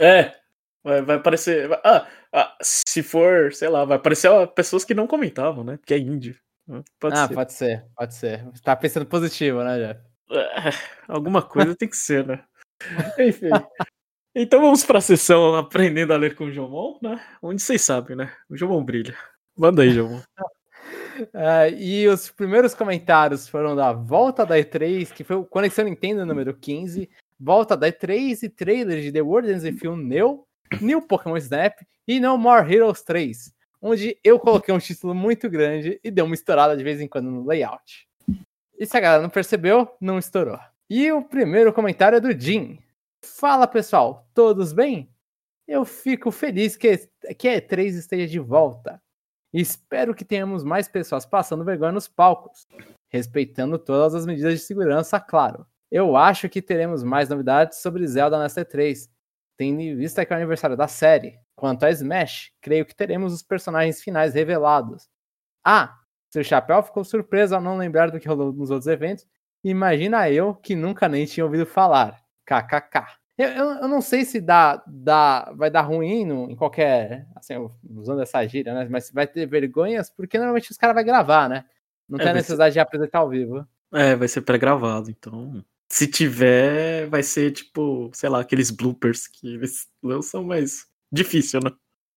[0.00, 0.34] É.
[0.82, 1.70] Vai, vai aparecer.
[1.84, 5.76] Ah, ah, se for, sei lá, vai aparecer pessoas que não comentavam, né?
[5.76, 6.36] Porque é indie.
[6.98, 7.34] Pode ah, ser.
[7.34, 8.48] pode ser, pode ser.
[8.64, 10.09] Tá pensando positivo, né, Jeff?
[11.08, 12.44] Alguma coisa tem que ser, né?
[13.18, 13.50] Enfim.
[14.34, 17.20] Então vamos para a sessão Aprendendo a Ler com o Jomon, né?
[17.42, 18.32] Onde vocês sabem, né?
[18.48, 19.16] O Jomon brilha.
[19.56, 20.20] Manda aí, Jomon.
[21.18, 26.24] Uh, e os primeiros comentários foram da volta da E3, que foi o Conexão Nintendo
[26.24, 30.46] número 15, volta da E3 e trailer de The World Ends You New,
[30.80, 36.00] New Pokémon Snap e No More Heroes 3, onde eu coloquei um título muito grande
[36.04, 38.09] e deu uma estourada de vez em quando no layout.
[38.80, 40.58] E se a galera não percebeu, não estourou.
[40.88, 42.78] E o primeiro comentário é do Jim.
[43.22, 45.14] Fala pessoal, todos bem?
[45.68, 46.96] Eu fico feliz que,
[47.38, 48.98] que a E3 esteja de volta.
[49.52, 52.66] Espero que tenhamos mais pessoas passando vergonha nos palcos,
[53.10, 55.66] respeitando todas as medidas de segurança, claro.
[55.90, 59.10] Eu acho que teremos mais novidades sobre Zelda nesta E3,
[59.58, 61.38] tendo em vista que é o aniversário da série.
[61.54, 65.06] Quanto a Smash, creio que teremos os personagens finais revelados.
[65.62, 65.99] Ah,
[66.30, 69.26] seu chapéu ficou surpreso ao não lembrar do que rolou nos outros eventos.
[69.62, 72.20] Imagina eu que nunca nem tinha ouvido falar.
[72.46, 73.20] KKK.
[73.36, 77.26] Eu, eu, eu não sei se dá, dá, vai dar ruim no, em qualquer.
[77.34, 77.54] Assim,
[77.88, 78.86] usando essa gíria, né?
[78.90, 81.64] Mas vai ter vergonhas, porque normalmente os caras vão gravar, né?
[82.08, 82.74] Não é, tem necessidade ser...
[82.74, 83.66] de apresentar ao vivo.
[83.92, 85.64] É, vai ser pré-gravado, então.
[85.88, 91.72] Se tiver, vai ser tipo, sei lá, aqueles bloopers que eles lançam, mas difícil, né?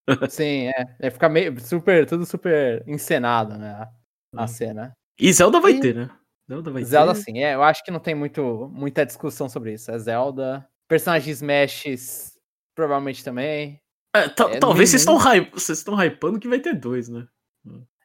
[0.29, 0.95] Sim, é.
[0.99, 3.87] É ficar meio super, tudo super encenado, né?
[4.35, 4.93] A cena.
[5.19, 5.79] E Zelda vai e...
[5.79, 6.09] ter, né?
[6.47, 7.21] Zelda vai Zelda ter.
[7.21, 7.55] sim, é.
[7.55, 9.91] Eu acho que não tem muito, muita discussão sobre isso.
[9.91, 10.67] É Zelda.
[10.87, 12.33] Personagens Smash
[12.75, 13.79] provavelmente também.
[14.15, 17.25] É, é, talvez vocês estão hype, vocês estão hypando que vai ter dois, né?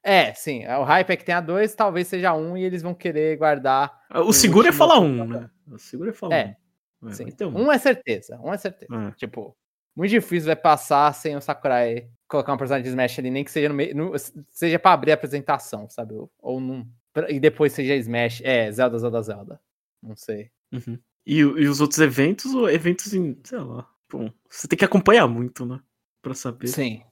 [0.03, 0.67] É, sim.
[0.67, 3.93] O hype é que tenha dois, talvez seja um e eles vão querer guardar.
[4.25, 5.51] O seguro é falar um, né?
[5.71, 6.57] O seguro é falar é,
[7.03, 7.09] um.
[7.09, 7.47] É.
[7.47, 7.64] Um.
[7.64, 7.73] um.
[7.73, 8.95] é certeza, um é certeza.
[8.95, 9.11] É.
[9.12, 9.55] Tipo,
[9.95, 13.51] muito difícil vai passar sem o Sakurai colocar um personagem de Smash ali, nem que
[13.51, 13.97] seja no meio.
[13.97, 14.12] No,
[14.51, 16.14] seja pra abrir a apresentação, sabe?
[16.14, 16.87] Ou, ou num,
[17.29, 18.43] e depois seja Smash.
[18.45, 19.61] É, Zelda, Zelda, Zelda.
[20.03, 20.51] Não sei.
[20.73, 20.99] Uhum.
[21.27, 23.88] E, e, os outros eventos, eventos em, sei lá.
[24.11, 25.81] Bom, você tem que acompanhar muito, né?
[26.23, 26.69] Pra saber.
[26.69, 27.03] Sim.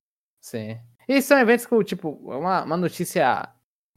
[0.40, 0.78] Sim.
[1.08, 3.48] E são eventos que, tipo, uma, uma notícia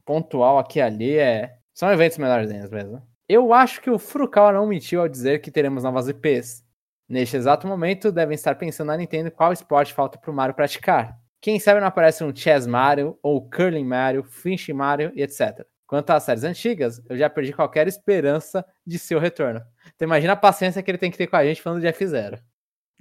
[0.04, 1.58] pontual aqui e ali é.
[1.72, 3.02] São eventos menorzinhos mesmo.
[3.28, 6.64] Eu acho que o Furukawa não mentiu ao dizer que teremos novas IPs.
[7.10, 11.18] Neste exato momento, devem estar pensando na Nintendo qual esporte falta para o Mario praticar.
[11.40, 15.66] Quem sabe não aparece um Chess Mario, ou Curling Mario, Finch Mario e etc.
[15.88, 19.60] Quanto às séries antigas, eu já perdi qualquer esperança de seu retorno.
[19.96, 22.40] Então imagina a paciência que ele tem que ter com a gente falando de F0.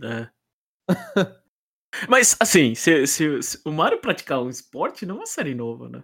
[0.04, 0.28] É.
[2.10, 5.88] Mas, assim, se, se, se, o Mario praticar um esporte, não é uma série nova,
[5.88, 6.04] né?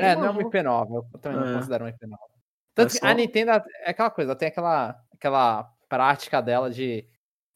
[0.00, 1.06] É, é não é uma IP nova.
[1.12, 1.44] Eu também é.
[1.44, 2.32] não considero uma IP nova.
[2.74, 7.06] Tanto é que a Nintendo é aquela coisa, tem aquela, aquela prática dela de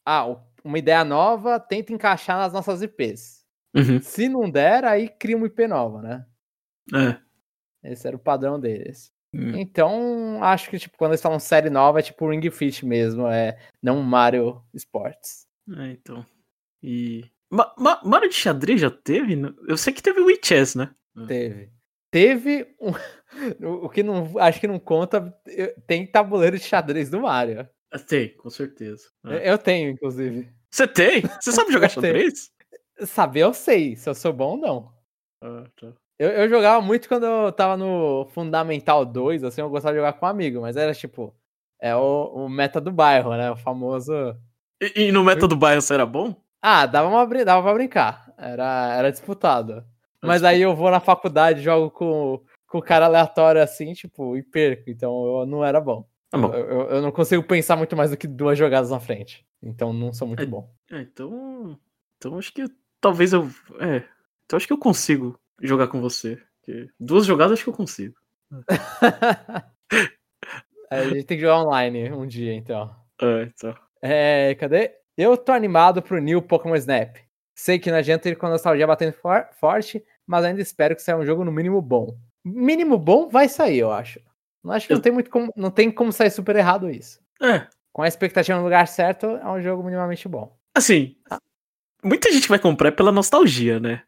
[0.09, 3.45] ah, uma ideia nova, tenta encaixar nas nossas IPs.
[3.75, 4.01] Uhum.
[4.01, 6.25] Se não der, aí cria uma IP nova, né?
[6.95, 7.91] É.
[7.91, 9.11] Esse era o padrão deles.
[9.33, 9.57] Hum.
[9.57, 13.59] Então, acho que, tipo, quando eles falam série nova, é tipo Ring Fit mesmo, é
[13.83, 15.45] não Mario Sports.
[15.77, 16.25] É, então.
[16.81, 17.25] E.
[17.49, 19.37] Ma Ma Mario de xadrez já teve?
[19.67, 20.89] Eu sei que teve o Chess, né?
[21.27, 21.69] Teve.
[22.09, 22.91] Teve um.
[23.83, 24.39] o que não.
[24.39, 25.37] Acho que não conta.
[25.85, 27.67] Tem tabuleiro de xadrez do Mario.
[27.91, 29.03] Ah, tem, com certeza.
[29.25, 29.51] É.
[29.51, 30.49] Eu tenho, inclusive.
[30.69, 31.21] Você tem?
[31.39, 32.51] Você sabe jogar xadrez?
[33.05, 33.95] Saber eu sei.
[33.95, 34.93] Se eu sou bom ou não.
[35.41, 35.93] Ah, tá.
[36.19, 40.13] Eu, eu, jogava muito quando eu tava no Fundamental 2, assim, eu gostava de jogar
[40.13, 41.31] com um amigo, mas era tipo,
[41.79, 43.51] é o, o meta do bairro, né?
[43.51, 44.11] O famoso.
[44.81, 46.35] E, e no meta do bairro você era bom?
[46.59, 48.33] Ah, dava, uma, dava pra brincar.
[48.35, 49.85] Era, era disputado.
[50.21, 54.41] Mas aí eu vou na faculdade, jogo com, com o cara aleatório assim, tipo, e
[54.41, 54.89] perco.
[54.89, 56.07] Então eu não era bom.
[56.29, 56.53] Tá bom.
[56.53, 59.45] Eu, eu, eu, não consigo pensar muito mais do que duas jogadas na frente.
[59.61, 60.69] Então não sou muito é, bom.
[60.91, 61.79] É, então.
[62.17, 62.65] Então acho que
[62.99, 63.49] talvez eu.
[63.79, 64.03] É.
[64.45, 66.41] Então acho que eu consigo jogar com você.
[66.99, 68.15] Duas jogadas acho que eu consigo.
[70.91, 72.93] é, a gente tem que jogar online um dia, então.
[73.21, 73.75] É, então.
[74.01, 74.93] É, cadê?
[75.17, 77.15] Eu tô animado pro New Pokémon Snap.
[77.55, 81.01] Sei que não adianta ir com a nostalgia batendo for forte, mas ainda espero que
[81.01, 82.15] saia um jogo no mínimo bom.
[82.45, 84.19] Mínimo bom vai sair, eu acho.
[84.67, 84.97] Não acho que eu...
[84.97, 87.21] não tem muito como, não tem como sair super errado isso.
[87.41, 87.65] É.
[87.93, 90.53] Com a expectativa no lugar certo, é um jogo minimamente bom.
[90.75, 91.39] Assim, ah.
[92.03, 94.03] muita gente vai comprar pela nostalgia, né?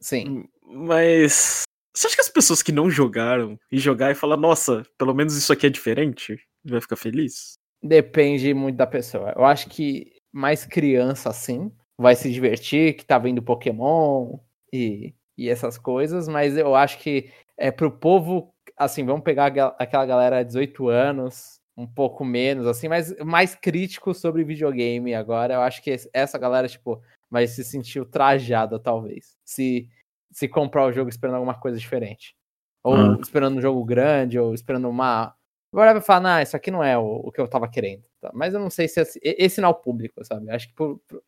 [0.00, 0.48] Sim.
[0.66, 5.14] Mas você acha que as pessoas que não jogaram e jogar e falar, nossa, pelo
[5.14, 7.58] menos isso aqui é diferente, vai ficar feliz?
[7.82, 9.34] Depende muito da pessoa.
[9.36, 14.38] Eu acho que mais criança assim vai se divertir, que tá vendo Pokémon
[14.72, 19.46] e, e essas coisas, mas eu acho que é pro povo, assim, vamos pegar
[19.78, 25.54] aquela galera de 18 anos, um pouco menos, assim, mas mais crítico sobre videogame agora.
[25.54, 29.36] Eu acho que essa galera, tipo, vai se sentir ultrajada, talvez.
[29.44, 29.88] Se
[30.32, 32.34] se comprar o jogo esperando alguma coisa diferente.
[32.82, 33.18] Ou ah.
[33.20, 35.34] esperando um jogo grande, ou esperando uma.
[35.72, 38.02] Agora vai falar, não, isso aqui não é o, o que eu tava querendo.
[38.20, 38.30] Tá?
[38.32, 40.50] Mas eu não sei se esse, esse não é o público, sabe?
[40.50, 41.22] Acho que por, por,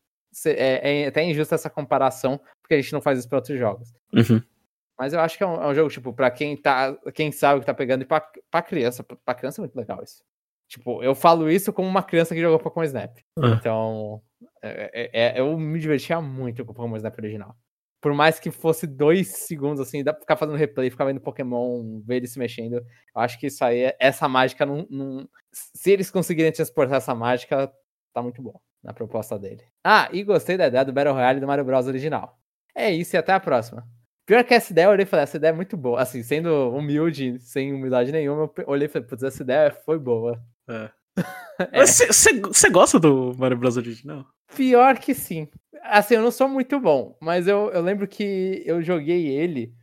[0.46, 3.92] é, é, até injusta essa comparação, porque a gente não faz isso para outros jogos.
[4.12, 4.42] Uhum.
[5.02, 6.96] Mas eu acho que é um, é um, jogo, tipo, pra quem tá.
[7.12, 9.02] Quem sabe o que tá pegando, e pra, pra criança.
[9.02, 10.22] Pra criança é muito legal isso.
[10.68, 13.18] Tipo, eu falo isso como uma criança que jogou Pokémon Snap.
[13.36, 13.52] Uhum.
[13.54, 14.22] Então.
[14.62, 17.56] É, é, é, eu me divertia muito com o Pokémon Snap original
[18.00, 22.00] por mais que fosse dois segundos, assim, dá pra ficar fazendo replay, ficar vendo Pokémon,
[22.04, 22.74] ver ele se mexendo.
[22.74, 22.84] Eu
[23.14, 25.28] acho que isso aí, essa mágica não, não.
[25.52, 27.72] Se eles conseguirem transportar essa mágica,
[28.12, 29.64] tá muito bom na proposta dele.
[29.84, 31.86] Ah, e gostei da ideia do Battle Royale do Mario Bros.
[31.86, 32.36] original.
[32.74, 33.86] É isso e até a próxima.
[34.26, 36.00] Pior que essa ideia, eu olhei e falei, essa ideia é muito boa.
[36.00, 40.40] Assim, sendo humilde, sem humildade nenhuma, eu olhei e falei, putz, essa ideia foi boa.
[40.68, 40.90] É.
[41.72, 41.84] é.
[41.84, 43.76] Você gosta do Mario Bros.
[43.76, 44.24] original?
[44.54, 45.48] Pior que sim.
[45.82, 49.74] Assim, eu não sou muito bom, mas eu, eu lembro que eu joguei ele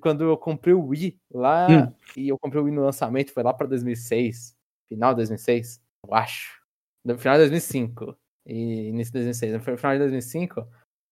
[0.00, 1.66] quando eu comprei o Wii lá.
[1.68, 1.92] Hum.
[2.16, 4.56] E eu comprei o Wii no lançamento, foi lá pra 2006.
[4.88, 6.62] Final de 2006, eu acho.
[7.04, 8.16] No final de 2005.
[8.46, 9.62] E início de 2006.
[9.64, 10.54] Foi no final de 2005,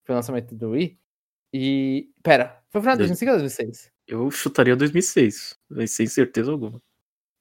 [0.06, 0.98] foi o lançamento do Wii.
[1.52, 2.10] E.
[2.22, 3.92] Pera, foi no final de 2005 ou 2006?
[4.06, 6.80] Eu chutaria 2006, sem certeza alguma.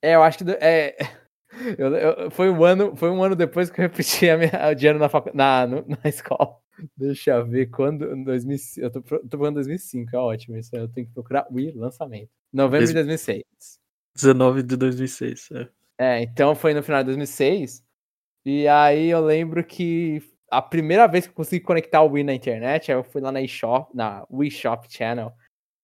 [0.02, 0.52] É, eu acho que.
[0.60, 0.96] É,
[1.78, 4.76] eu, eu, foi, um ano, foi um ano depois que eu repeti a minha, o
[4.76, 5.68] dinheiro na, na,
[6.04, 6.58] na escola.
[6.98, 8.24] Deixa eu ver quando.
[8.24, 10.58] 2005, eu tô, tô falando 2005, é ótimo.
[10.58, 12.30] Isso eu tenho que procurar Wii lançamento.
[12.52, 13.44] Novembro de 2006.
[14.16, 15.70] 19 de 2006, é.
[15.98, 17.84] É, então foi no final de 2006.
[18.46, 22.34] E aí eu lembro que a primeira vez que eu consegui conectar o Wii na
[22.34, 25.32] internet, eu fui lá na eShop, na Wii Shop Channel.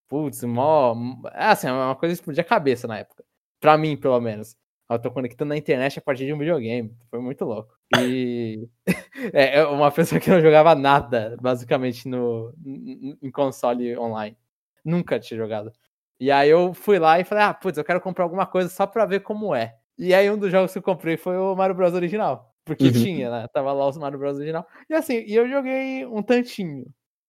[0.09, 0.93] Putz, mó.
[1.33, 3.23] Assim, é uma coisa explodia a cabeça na época.
[3.61, 4.57] Pra mim, pelo menos.
[4.89, 6.95] Eu tô conectando na internet a partir de um videogame.
[7.09, 7.73] Foi muito louco.
[7.97, 8.69] E
[9.33, 14.37] é, é uma pessoa que não jogava nada, basicamente, no, em console online.
[14.83, 15.71] Nunca tinha jogado.
[16.19, 18.87] E aí eu fui lá e falei, ah, putz, eu quero comprar alguma coisa só
[18.87, 19.77] pra ver como é.
[19.97, 22.53] E aí um dos jogos que eu comprei foi o Mario Bros original.
[22.67, 22.91] Porque uhum.
[22.91, 23.47] tinha, né?
[23.53, 24.67] Tava lá o Mario Bros original.
[24.89, 26.85] E assim, e eu joguei um tantinho.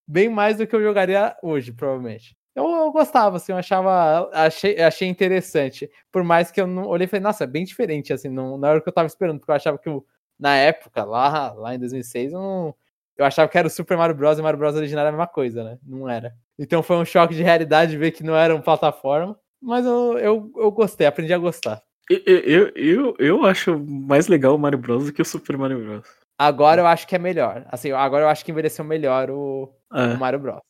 [0.07, 4.81] Bem mais do que eu jogaria hoje, provavelmente eu, eu, gostava, assim, eu achava, achei,
[4.81, 5.89] achei interessante.
[6.11, 8.69] Por mais que eu não olhei e falei, nossa, é bem diferente, assim, não, na
[8.69, 10.05] hora que eu tava esperando, porque eu achava que eu,
[10.37, 12.75] na época, lá, lá em 2006, eu, não,
[13.17, 14.39] eu achava que era o Super Mario Bros.
[14.39, 14.75] e Mario Bros.
[14.75, 15.77] original era a mesma coisa, né?
[15.83, 16.33] Não era.
[16.57, 20.51] Então foi um choque de realidade ver que não era uma plataforma, mas eu, eu,
[20.57, 21.81] eu gostei, aprendi a gostar.
[22.09, 25.05] Eu, eu, eu, acho mais legal o Mario Bros.
[25.05, 26.07] do que o Super Mario Bros.
[26.37, 27.65] Agora eu acho que é melhor.
[27.69, 30.15] Assim, agora eu acho que envelheceu melhor o, é.
[30.15, 30.61] o Mario Bros.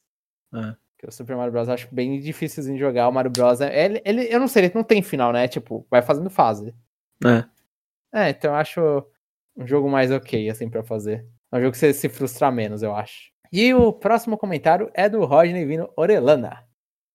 [0.54, 0.75] É.
[0.97, 1.69] Que o Super Mario Bros.
[1.69, 3.08] eu acho bem difícil de jogar.
[3.08, 3.62] O Mario Bros.
[3.62, 5.47] É, ele, ele, eu não sei, ele não tem final, né?
[5.47, 6.75] Tipo, vai fazendo fase.
[7.25, 7.45] É.
[8.12, 8.82] É, então eu acho
[9.56, 11.25] um jogo mais ok, assim, pra fazer.
[11.52, 13.32] É um jogo que você se frustra menos, eu acho.
[13.52, 16.67] E o próximo comentário é do Rodney Vino Orelana.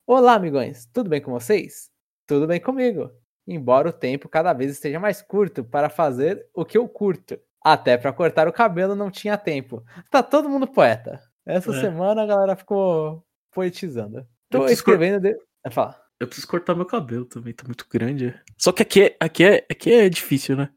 [0.06, 1.90] Olá, amigões, tudo bem com vocês?
[2.26, 3.10] Tudo bem comigo.
[3.46, 7.38] Embora o tempo cada vez esteja mais curto para fazer o que eu curto.
[7.62, 9.82] Até para cortar o cabelo não tinha tempo.
[10.10, 11.20] Tá todo mundo poeta.
[11.46, 11.80] Essa é.
[11.80, 14.26] semana a galera ficou poetizando.
[14.50, 15.20] Tô escrevendo.
[15.20, 15.38] De...
[15.70, 15.98] Fala.
[16.20, 18.38] Eu preciso cortar meu cabelo também, tá muito grande.
[18.56, 20.70] Só que aqui é, aqui é, aqui é difícil, né?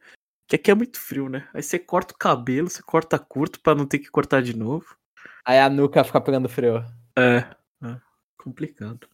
[0.47, 1.47] Que aqui é muito frio, né?
[1.53, 4.97] Aí você corta o cabelo, você corta curto para não ter que cortar de novo.
[5.45, 6.83] Aí a nuca fica pegando frio.
[7.17, 7.45] É,
[7.83, 7.97] é
[8.37, 9.07] complicado.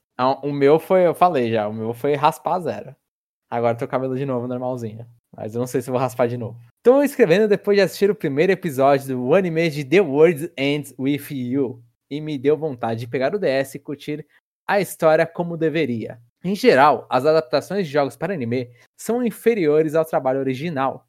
[0.43, 2.95] O meu foi, eu falei já, o meu foi raspar zero.
[3.53, 5.05] Agora tô cabelo de novo, normalzinho.
[5.31, 6.59] Mas eu não sei se vou raspar de novo.
[6.81, 11.21] Tô escrevendo depois de assistir o primeiro episódio do anime de The World Ends With
[11.29, 11.83] You.
[12.09, 14.25] E me deu vontade de pegar o DS e curtir
[14.67, 16.19] a história como deveria.
[16.43, 21.07] Em geral, as adaptações de jogos para anime são inferiores ao trabalho original,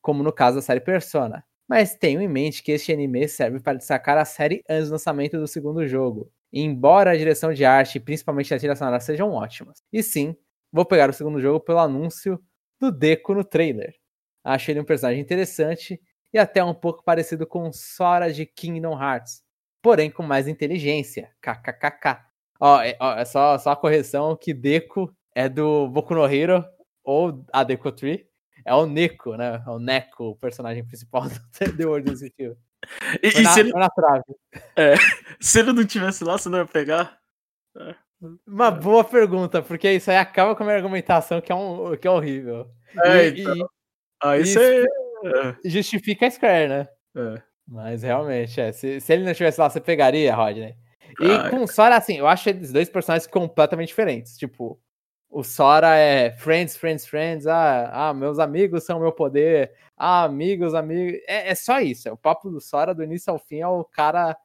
[0.00, 1.44] como no caso da série Persona.
[1.68, 5.38] Mas tenho em mente que este anime serve para destacar a série antes do lançamento
[5.38, 9.76] do segundo jogo, embora a direção de arte e principalmente a trilha sonora sejam ótimas.
[9.92, 10.34] E sim,
[10.72, 12.42] vou pegar o segundo jogo pelo anúncio
[12.80, 13.94] do Deco no trailer.
[14.42, 16.00] Acho ele um personagem interessante
[16.32, 19.42] e até um pouco parecido com Sora de Kingdom Hearts,
[19.82, 21.30] porém com mais inteligência.
[21.40, 22.24] KKKK.
[22.58, 26.64] Ó, é, ó, é só, só a correção que Deco é do Boku no Hero
[27.04, 28.26] ou a Deco Tree.
[28.64, 29.62] É o Neko, né?
[29.66, 32.58] É o Neko, o personagem principal do The World Institute.
[33.22, 33.72] E, e na, se, ele...
[34.76, 34.94] É,
[35.40, 37.18] se ele não tivesse lá, você não ia pegar?
[37.76, 37.94] É.
[38.46, 42.06] Uma boa pergunta, porque isso aí acaba com a minha argumentação, que é, um, que
[42.06, 42.70] é horrível.
[43.04, 43.68] É, e, então...
[44.22, 44.86] Aí você.
[45.64, 46.88] Justifica a Square, né?
[47.16, 47.42] É.
[47.66, 48.72] Mas realmente, é.
[48.72, 50.76] Se, se ele não estivesse lá, você pegaria, Rodney.
[51.20, 54.36] E com o Sora, assim, eu acho eles dois personagens completamente diferentes.
[54.36, 54.80] Tipo,
[55.28, 57.46] o Sora é friends, friends, friends.
[57.46, 59.72] Ah, ah meus amigos são meu poder.
[59.96, 61.20] Ah, amigos, amigos.
[61.26, 62.08] É, é só isso.
[62.08, 64.36] É o papo do Sora do início ao fim é o cara.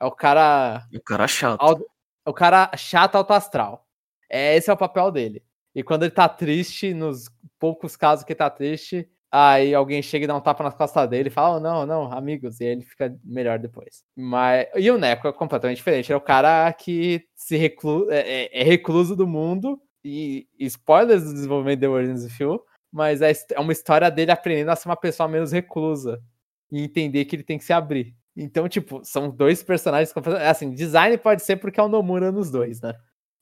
[0.00, 0.82] É o cara.
[0.94, 1.60] O cara chato.
[1.62, 1.97] é
[2.28, 3.86] o cara chato alto astral.
[4.30, 5.42] É, esse é o papel dele.
[5.74, 10.24] E quando ele tá triste, nos poucos casos que ele tá triste, Aí alguém chega
[10.24, 12.70] e dá um tapa nas costas dele e fala: oh, não, não, amigos, e aí
[12.70, 14.02] ele fica melhor depois.
[14.16, 16.10] Mas e o Neco é completamente diferente.
[16.10, 18.10] é o cara que se reclu...
[18.10, 19.80] é, é, é recluso do mundo.
[20.02, 22.60] E, spoilers do desenvolvimento de World of Few,
[22.90, 26.22] mas é, é uma história dele aprendendo a ser uma pessoa menos reclusa
[26.72, 28.14] e entender que ele tem que se abrir.
[28.40, 30.48] Então, tipo, são dois personagens completamente.
[30.48, 32.94] Assim, design pode ser porque é o Nomura nos dois, né?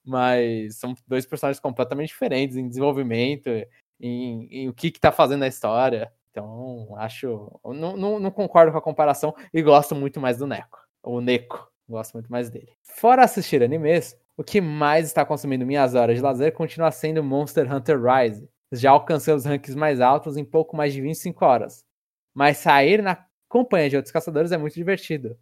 [0.02, 3.50] Mas são dois personagens completamente diferentes em desenvolvimento,
[4.00, 6.11] em, em o que, que tá fazendo a história.
[6.30, 7.61] Então, acho.
[7.62, 10.78] Não, não, não, concordo com a comparação e gosto muito mais do Neko.
[11.02, 11.70] O Neko.
[11.87, 12.72] Gosto muito mais dele.
[12.82, 17.70] Fora assistir animes, o que mais está consumindo minhas horas de lazer continua sendo Monster
[17.70, 18.48] Hunter Rise.
[18.72, 21.85] Já alcancei os rankings mais altos em pouco mais de 25 horas.
[22.35, 23.26] Mas sair na
[23.57, 25.38] companhia de outros caçadores é muito divertido.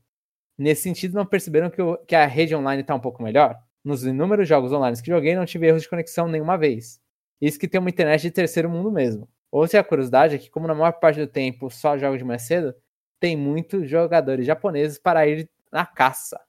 [0.56, 3.58] Nesse sentido, não perceberam que, o, que a rede online está um pouco melhor?
[3.82, 7.00] Nos inúmeros jogos online que joguei, não tive erros de conexão nenhuma vez.
[7.40, 9.28] Isso que tem uma internet de terceiro mundo mesmo.
[9.50, 12.72] Outra curiosidade é que, como na maior parte do tempo só jogo de mais cedo,
[13.18, 16.40] tem muitos jogadores japoneses para ir na caça.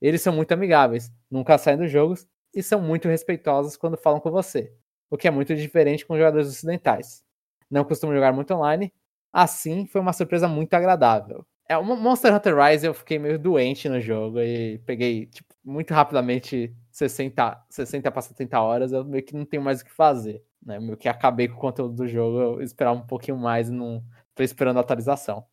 [0.00, 4.30] Eles são muito amigáveis, nunca saem dos jogos e são muito respeitosos quando falam com
[4.30, 4.72] você,
[5.10, 7.24] o que é muito diferente com jogadores ocidentais.
[7.70, 8.92] Não costumo jogar muito online,
[9.34, 11.44] assim foi uma surpresa muito agradável.
[11.68, 15.92] É, o Monster Hunter Rise eu fiquei meio doente no jogo e peguei tipo, muito
[15.92, 20.42] rapidamente 60, 60 para 70 horas, eu meio que não tenho mais o que fazer.
[20.64, 20.78] Né?
[20.78, 24.02] Meio que acabei com o conteúdo do jogo, eu esperava um pouquinho mais e não
[24.34, 25.44] tô esperando a atualização.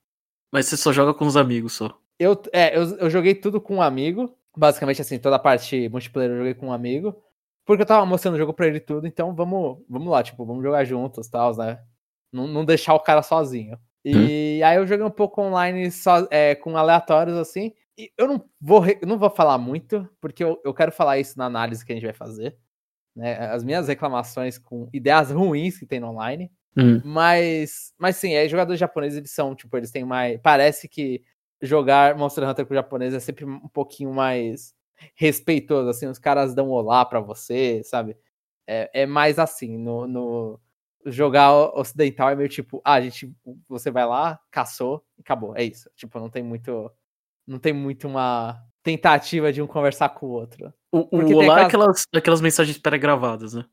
[0.51, 1.97] Mas você só joga com os amigos só?
[2.19, 4.37] Eu, é, eu, eu joguei tudo com um amigo.
[4.55, 7.15] Basicamente, assim, toda a parte multiplayer eu joguei com um amigo.
[7.65, 10.61] Porque eu tava mostrando o jogo pra ele tudo, então vamos, vamos lá, tipo, vamos
[10.61, 11.79] jogar juntos e tal, né?
[12.31, 13.77] Não, não deixar o cara sozinho.
[14.03, 14.65] E hum.
[14.65, 17.73] aí eu joguei um pouco online só, é, com aleatórios, assim
[18.17, 21.85] eu não vou, não vou falar muito, porque eu, eu quero falar isso na análise
[21.85, 22.57] que a gente vai fazer.
[23.15, 23.37] Né?
[23.47, 26.51] As minhas reclamações com ideias ruins que tem no online.
[26.77, 27.01] Hum.
[27.03, 30.39] Mas, mas sim, é, jogadores japoneses, eles são, tipo, eles têm mais.
[30.41, 31.21] Parece que
[31.61, 34.73] jogar Monster Hunter com japonês é sempre um pouquinho mais
[35.15, 38.15] respeitoso, assim, os caras dão olá para você, sabe?
[38.67, 40.59] É, é mais assim, no, no,
[41.05, 43.33] jogar ocidental é meio tipo, ah, a gente,
[43.67, 45.89] você vai lá, caçou, acabou, é isso.
[45.95, 46.91] Tipo, não tem muito
[47.47, 50.73] não tem muito uma tentativa de um conversar com o outro.
[50.91, 51.63] O, o olá é aquelas...
[51.63, 53.65] é aquelas, aquelas mensagens pré-gravadas, né?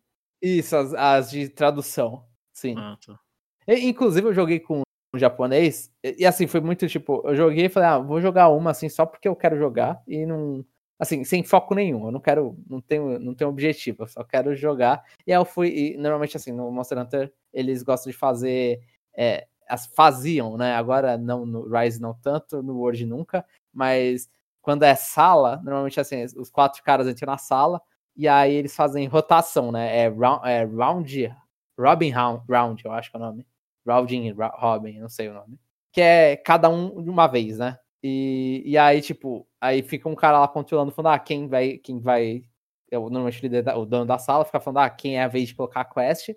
[0.43, 2.75] Isso, as, as, de tradução, sim.
[2.77, 3.19] Ah, tá.
[3.67, 4.83] e, inclusive, eu joguei com
[5.15, 8.49] um japonês, e, e, assim, foi muito tipo, eu joguei e falei, ah, vou jogar
[8.51, 10.65] uma assim só porque eu quero jogar, e não.
[10.99, 14.55] Assim, sem foco nenhum, eu não quero, não tenho, não tenho objetivo, eu só quero
[14.57, 15.05] jogar.
[15.27, 18.81] E aí eu fui, e normalmente assim, no Monster Hunter, eles gostam de fazer.
[19.17, 20.75] É, as faziam, né?
[20.75, 24.29] Agora não no Rise não tanto, no World nunca, mas
[24.63, 27.81] quando é sala, normalmente assim, os quatro caras entram na sala
[28.17, 30.05] e aí eles fazem rotação, né?
[30.05, 31.37] É round, é round
[31.79, 33.47] Robin Round, eu acho que é o nome.
[33.87, 35.59] Rounding Robin, não sei o nome.
[35.93, 37.79] Que é cada um de uma vez, né?
[38.03, 41.99] E, e aí, tipo, aí fica um cara lá controlando, falando, ah, quem vai, quem
[42.01, 42.43] vai.
[42.91, 45.55] Eu, normalmente o, o dono da sala fica falando, ah, quem é a vez de
[45.55, 46.31] colocar a quest.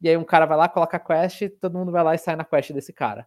[0.00, 2.36] E aí um cara vai lá, coloca a quest, todo mundo vai lá e sai
[2.36, 3.26] na quest desse cara.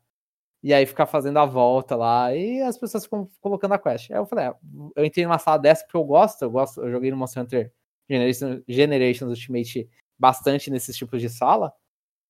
[0.63, 4.11] E aí fica fazendo a volta lá, e as pessoas ficam colocando a quest.
[4.11, 4.55] Aí eu falei, ah,
[4.95, 7.73] eu entrei numa sala dessa porque eu gosto, eu gosto, eu joguei no Monster Hunter
[8.09, 11.71] Generations, Generations Ultimate bastante nesses tipos de sala.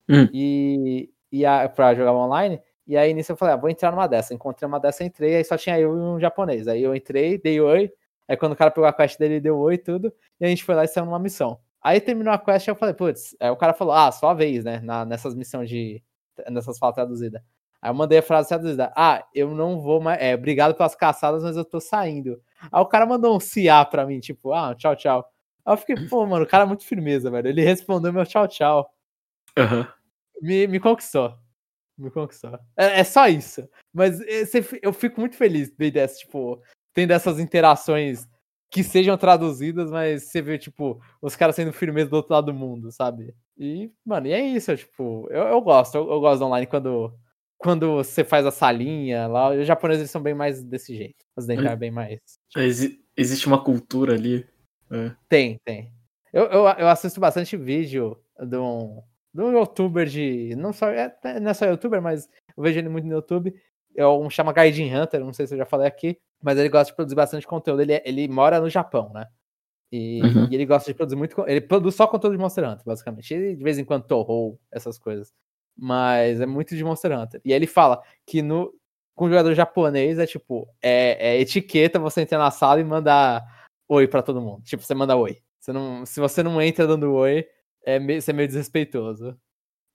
[0.09, 0.27] Hum.
[0.33, 2.61] E, e a, pra jogar online.
[2.87, 4.33] E aí nisso eu falei, ah, vou entrar numa dessa.
[4.33, 6.67] Encontrei uma dessa, entrei, aí só tinha eu e um japonês.
[6.67, 7.91] Aí eu entrei, dei oi.
[8.27, 10.13] Aí quando o cara pegou a quest dele, deu oi e tudo.
[10.39, 11.59] E a gente foi lá e saiu numa missão.
[11.81, 14.33] Aí terminou a quest e eu falei, putz, aí o cara falou, ah, só a
[14.33, 14.79] vez, né?
[14.81, 16.01] Na, nessas missões de.
[16.49, 17.41] Nessas falas traduzidas.
[17.81, 18.91] Aí eu mandei a frase traduzida.
[18.95, 20.21] Ah, eu não vou mais.
[20.21, 22.41] É, obrigado pelas caçadas, mas eu tô saindo.
[22.71, 25.25] Aí o cara mandou um CA pra mim, tipo, ah, tchau, tchau.
[25.65, 27.47] Aí eu fiquei, pô, mano, o cara é muito firmeza, velho.
[27.47, 28.89] Ele respondeu meu tchau, tchau.
[29.57, 29.85] Uhum.
[30.41, 31.37] Me, me conquistou.
[31.97, 32.53] Me conquistou.
[32.77, 33.67] É, é só isso.
[33.93, 36.61] Mas esse, eu fico muito feliz de dessa, tipo,
[36.93, 38.27] tem dessas interações
[38.69, 42.53] que sejam traduzidas, mas você vê, tipo, os caras sendo firmeza do outro lado do
[42.53, 43.33] mundo, sabe?
[43.57, 47.13] E, mano, e é isso, tipo, eu, eu gosto, eu, eu gosto online quando,
[47.57, 49.49] quando você faz a salinha lá.
[49.51, 51.25] Os japoneses são bem mais desse jeito.
[51.35, 52.19] Os dentar é bem mais.
[52.49, 52.59] Tipo...
[52.59, 54.45] Ex existe uma cultura ali.
[54.91, 55.11] É.
[55.27, 55.91] Tem, tem.
[56.31, 59.01] Eu, eu, eu assisto bastante vídeo de um,
[59.43, 60.55] um youtuber de.
[60.55, 63.53] Não, só, é, não é só youtuber, mas eu vejo ele muito no YouTube.
[63.95, 66.91] É um chama Gaijin Hunter, não sei se eu já falei aqui, mas ele gosta
[66.91, 67.81] de produzir bastante conteúdo.
[67.81, 69.25] Ele, ele mora no Japão, né?
[69.91, 70.47] E, uhum.
[70.51, 71.43] e, ele gosta de produzir muito.
[71.47, 73.33] Ele produz só conteúdo de Monster Hunter, basicamente.
[73.33, 75.33] Ele de vez em quando torrou essas coisas.
[75.75, 77.41] Mas é muito de Monster Hunter.
[77.45, 78.73] E aí ele fala que no,
[79.15, 83.43] com jogador japonês é tipo, é, é, etiqueta você entrar na sala e mandar
[83.87, 84.61] oi para todo mundo.
[84.63, 85.37] Tipo, você manda oi.
[85.59, 87.45] Você não, se você não entra dando oi,
[87.87, 89.39] é meio, você é meio desrespeitoso.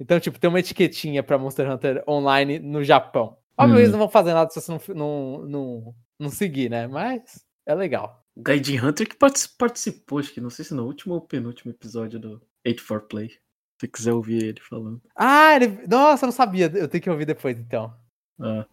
[0.00, 3.36] Então, tipo, tem uma etiquetinha pra Monster Hunter online no Japão.
[3.56, 3.92] Obviamente hum.
[3.92, 6.86] não vão fazer nada se você não, não, não, não seguir, né?
[6.86, 8.24] Mas é legal.
[8.34, 12.42] Gaijin Hunter que participou, acho que não sei se no último ou penúltimo episódio do
[12.66, 13.30] 8 for Play.
[13.78, 15.02] Se quiser ouvir ele falando.
[15.14, 15.86] Ah, ele.
[15.86, 16.72] Nossa, eu não sabia.
[16.74, 17.94] Eu tenho que ouvir depois, então.
[18.40, 18.64] Ah.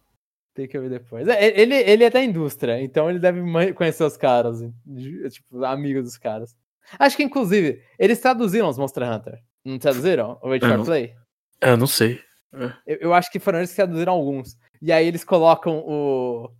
[0.54, 1.28] Tem que ouvir depois.
[1.28, 3.40] É, ele, ele é da indústria, então ele deve
[3.74, 4.60] conhecer os caras.
[5.30, 6.56] Tipo, amigos dos caras.
[6.98, 9.38] Acho que, inclusive, eles traduziram os Monster Hunter.
[9.64, 10.38] Não traduziram?
[10.42, 11.14] O Wait for Play?
[11.60, 12.20] Eu não sei.
[12.52, 12.72] É.
[12.86, 14.56] Eu, eu, acho que foram eles que traduziram alguns.
[14.82, 16.50] E aí eles colocam o,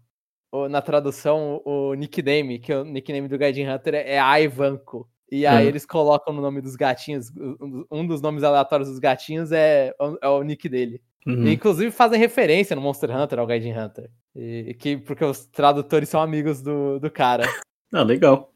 [0.53, 5.09] o na tradução o nickname, que o nickname do Gaijin Hunter é, é Ivanko.
[5.33, 7.31] E aí eles colocam no nome dos gatinhos.
[7.91, 11.01] Um dos nomes aleatórios dos gatinhos é, é o nick dele.
[11.27, 11.47] Uhum.
[11.47, 14.11] E, inclusive fazem referência no Monster Hunter ao Gaijin Hunter.
[14.35, 17.45] E, que, porque os tradutores são amigos do, do cara.
[17.93, 18.50] Ah, legal.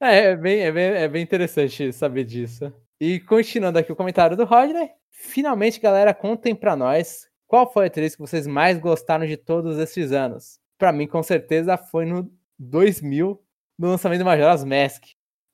[0.00, 2.72] É, é bem, é, bem, é bem interessante saber disso.
[3.00, 4.90] E continuando aqui o comentário do Rodney.
[5.10, 9.78] Finalmente, galera, contem pra nós qual foi a atriz que vocês mais gostaram de todos
[9.78, 10.60] esses anos.
[10.78, 13.42] Pra mim, com certeza, foi no 2000,
[13.78, 15.04] no lançamento do Majora's Mask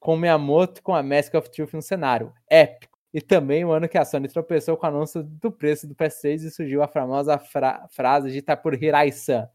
[0.04, 2.30] com Miyamoto com a Mask of Truth no cenário.
[2.50, 2.98] Épico.
[3.14, 6.42] E também o ano que a Sony tropeçou com o anúncio do preço do PS3
[6.42, 9.48] e surgiu a famosa fra frase dita por Hirai-san.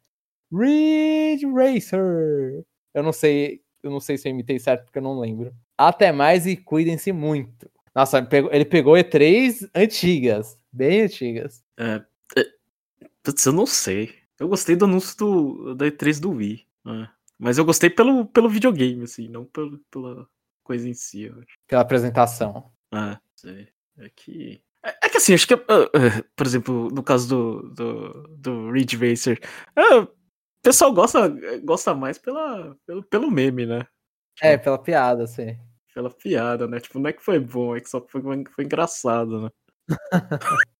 [0.51, 2.63] Ridge Racer.
[2.95, 5.53] Eu não sei, eu não sei se eu imitei certo porque eu não lembro.
[5.77, 7.69] Até mais e cuidem-se muito.
[7.95, 11.63] Nossa, ele pegou, ele pegou E3 antigas, bem antigas.
[11.77, 12.01] É,
[12.37, 12.45] é,
[13.23, 14.13] putz, eu não sei.
[14.39, 16.65] Eu gostei do anúncio do, da E3 do Wii.
[16.87, 17.07] É.
[17.37, 20.27] Mas eu gostei pelo, pelo videogame, assim, não pelo, pela
[20.63, 21.57] coisa em si, eu acho.
[21.67, 22.71] Pela apresentação.
[22.91, 23.67] Ah, sei.
[23.97, 24.61] É que.
[24.83, 28.71] É, é que assim, acho que, uh, uh, por exemplo, no caso do, do, do
[28.71, 29.39] Ridge Racer,
[29.77, 30.07] uh,
[30.59, 31.29] o pessoal gosta,
[31.63, 33.87] gosta mais pela, pelo, pelo meme, né?
[34.41, 35.57] É, pela piada, sim.
[35.93, 36.79] Pela piada, né?
[36.79, 39.49] Tipo, não é que foi bom, é que só foi, foi engraçado, né?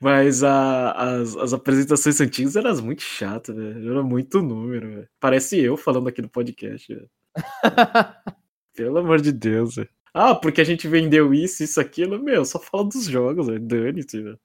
[0.00, 3.90] Mas a, as, as apresentações antigas eram muito chatas, velho.
[3.90, 5.08] Era muito número, velho.
[5.20, 7.10] Parece eu falando aqui no podcast, velho.
[8.74, 9.88] Pelo amor de Deus, velho.
[10.14, 12.22] Ah, porque a gente vendeu isso, isso, aquilo.
[12.22, 13.60] Meu, só fala dos jogos, velho.
[13.60, 14.40] Dane-se, velho.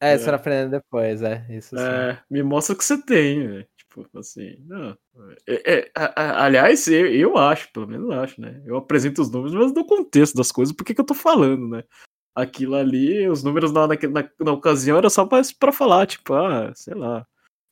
[0.00, 1.46] É, você vai aprendendo depois, é.
[1.48, 3.68] Isso é, me mostra o que você tem, velho.
[4.00, 4.96] Tipo, assim, não.
[5.46, 8.62] É, é, a, aliás, eu, eu acho, pelo menos acho, né?
[8.64, 11.68] Eu apresento os números, mas no contexto das coisas, por que, que eu tô falando,
[11.68, 11.84] né?
[12.34, 13.94] Aquilo ali, os números na, na,
[14.40, 17.26] na ocasião era só pra, pra falar, tipo, ah, sei lá.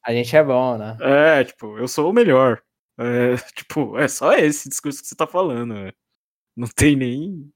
[0.04, 0.96] A gente é bom, né?
[1.00, 2.62] É, tipo, eu sou o melhor.
[2.98, 5.74] É, tipo, é só esse discurso que você tá falando.
[5.74, 5.92] Né?
[6.54, 7.50] Não tem nem.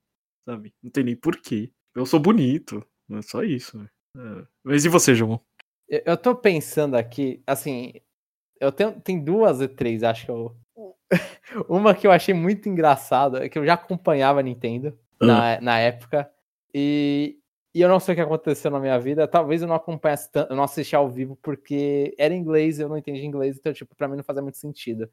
[0.48, 0.72] Sabe?
[0.82, 1.70] Não tem nem porquê.
[1.94, 2.84] Eu sou bonito.
[3.10, 3.78] É só isso.
[3.78, 3.88] Né?
[4.16, 4.46] É.
[4.64, 5.40] Mas e você, João?
[5.86, 7.92] Eu tô pensando aqui, assim.
[8.61, 10.57] Eu tenho tem duas e três, acho que eu.
[11.68, 15.78] Uma que eu achei muito engraçada, é que eu já acompanhava a Nintendo na, na
[15.78, 16.30] época.
[16.72, 17.38] E,
[17.74, 19.28] e eu não sei o que aconteceu na minha vida.
[19.28, 22.96] Talvez eu não acompanhasse tanto, eu não assisti ao vivo porque era inglês, eu não
[22.96, 25.09] entendi inglês, então, tipo, pra mim não fazia muito sentido.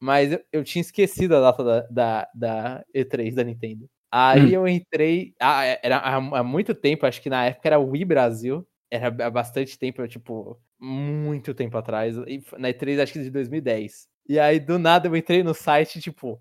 [0.00, 3.88] Mas eu, eu tinha esquecido a data da, da, da E3 da Nintendo.
[4.10, 4.60] Aí hum.
[4.60, 5.34] eu entrei.
[5.40, 8.66] Ah, é, era há muito tempo, acho que na época era o Wii Brasil.
[8.90, 12.16] Era há bastante tempo, tipo, muito tempo atrás.
[12.58, 14.06] Na E3, acho que de 2010.
[14.28, 16.40] E aí, do nada, eu entrei no site, tipo,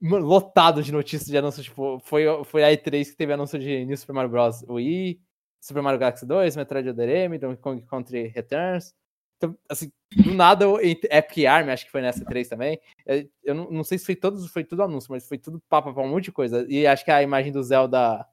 [0.00, 1.66] lotado de notícias de anúncios.
[1.66, 4.62] Tipo, foi, foi a E3 que teve anúncio de New Super Mario Bros.
[4.68, 5.20] Wii,
[5.60, 8.94] Super Mario Galaxy 2, Metroid Other Donkey Kong Country Returns.
[9.36, 12.80] Então, assim, do nada, eu, Epic Arm, acho que foi nessa 3 também.
[13.04, 15.92] Eu, eu não, não, sei se foi todos, foi tudo anúncio, mas foi tudo papo
[15.92, 16.64] pra um monte de coisa.
[16.68, 18.24] E acho que a imagem do Zelda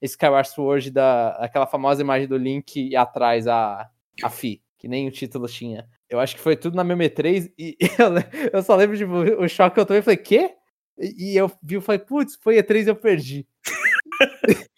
[0.00, 3.90] Skyward Sword, da, aquela famosa imagem do Link e atrás a,
[4.22, 5.88] a Fi, que nem o título tinha.
[6.10, 9.48] Eu acho que foi tudo na mesma E3 e eu, eu só lembro, tipo, o
[9.48, 10.54] choque que eu tomei, eu falei, quê?
[10.98, 13.46] E, eu vi, eu falei, putz, foi E3 eu perdi.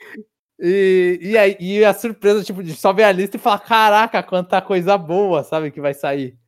[0.60, 4.22] e, e, aí, e a surpresa, tipo, de só ver a lista e falar, caraca,
[4.22, 6.38] quanta coisa boa, sabe, que vai sair.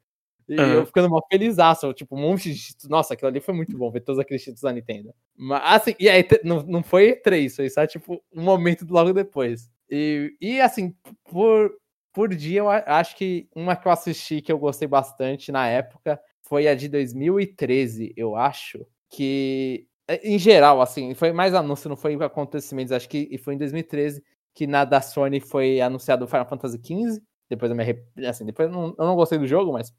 [0.48, 0.72] E uhum.
[0.74, 2.88] eu ficando mal felizaço, tipo, um monte de títulos.
[2.88, 5.12] Nossa, aquilo ali foi muito bom, ver todos aqueles títulos da Nintendo.
[5.36, 9.68] Mas, assim, e aí, não, não foi três, foi só, tipo, um momento logo depois.
[9.90, 10.94] E, e assim,
[11.24, 11.72] por,
[12.12, 16.20] por dia, eu acho que uma que eu assisti que eu gostei bastante na época
[16.42, 19.86] foi a de 2013, eu acho, que
[20.22, 24.22] em geral, assim, foi mais anúncio, não foi acontecimentos, acho que foi em 2013
[24.54, 27.84] que na da Sony foi anunciado o Final Fantasy XV, depois eu me
[28.26, 29.92] assim, depois eu não, eu não gostei do jogo, mas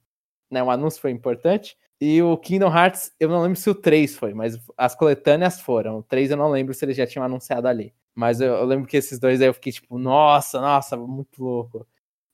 [0.51, 1.78] né, o anúncio foi importante.
[2.01, 5.99] E o Kingdom Hearts, eu não lembro se o 3 foi, mas as coletâneas foram.
[5.99, 7.93] O 3 eu não lembro se eles já tinham anunciado ali.
[8.16, 11.86] Mas eu, eu lembro que esses dois aí eu fiquei tipo, nossa, nossa, muito louco.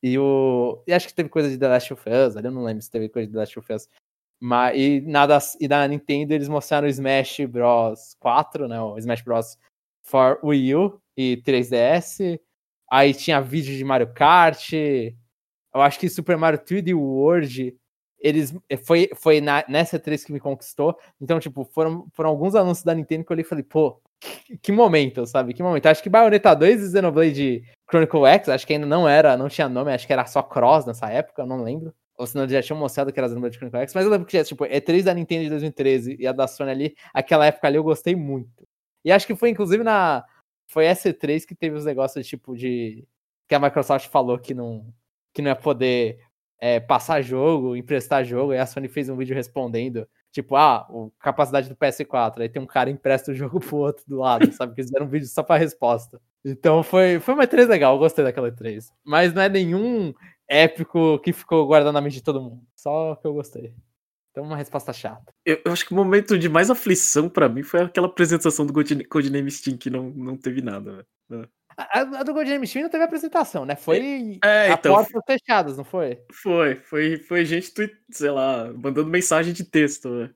[0.06, 0.84] E o.
[0.86, 3.10] E acho que teve coisa de The Last of Us, eu não lembro se teve
[3.10, 3.90] coisa de The Last of Us.
[4.40, 8.80] Mas, e, nada, e na Nintendo eles mostraram o Smash Bros 4, né?
[8.80, 9.58] O Smash Bros
[10.04, 12.40] for Wii U e 3DS.
[12.92, 14.74] Aí tinha vídeo de Mario Kart.
[14.74, 17.76] Eu acho que Super Mario 3D World
[18.20, 20.96] eles foi, foi na, nessa 3 que me conquistou.
[21.20, 24.58] Então, tipo, foram, foram alguns anúncios da Nintendo que eu olhei e falei, pô, que,
[24.60, 25.52] que, momento, sabe?
[25.52, 25.88] Que momento.
[25.88, 29.70] Acho que Bayonetta 2 e Xenoblade Chronicle X, acho que ainda não era, não tinha
[29.70, 31.94] nome, acho que era só Cross nessa época, não lembro.
[32.18, 34.66] Ou senão já tinham mostrado que era Xenoblade Chronicle X, mas eu lembro que, tipo,
[34.66, 37.84] é 3 da Nintendo de 2013 e a da Sony ali, aquela época ali eu
[37.84, 38.68] gostei muito.
[39.04, 40.24] E acho que foi, inclusive, na.
[40.68, 43.06] Foi essa 3 que teve os negócios, tipo, de.
[43.48, 44.92] Que a Microsoft falou que não,
[45.34, 46.20] que não ia poder
[46.60, 51.12] é, passar jogo, emprestar jogo, e a Sony fez um vídeo respondendo, tipo, ah, o,
[51.20, 54.74] capacidade do PS4, aí tem um cara empresta o jogo pro outro do lado, sabe?
[54.74, 56.20] Que eles fizeram um vídeo só pra resposta.
[56.46, 58.86] Então foi, foi uma E3 legal, gostei daquela E3.
[59.04, 60.14] Mas não é nenhum
[60.48, 62.62] épico que ficou guardado na mente de todo mundo.
[62.76, 63.74] Só que eu gostei.
[64.32, 65.34] Então, uma resposta chata.
[65.46, 68.74] Eu, eu acho que o momento de mais aflição para mim foi aquela apresentação do
[69.08, 71.08] Codename Steam que não, não teve nada.
[71.30, 71.46] Né?
[71.78, 73.76] A, a do Golden Steam não teve apresentação, né?
[73.76, 76.20] Foi é, então, a portas fechadas, não foi?
[76.32, 77.72] Foi, foi, foi gente,
[78.12, 80.30] sei lá, mandando mensagem de texto, né?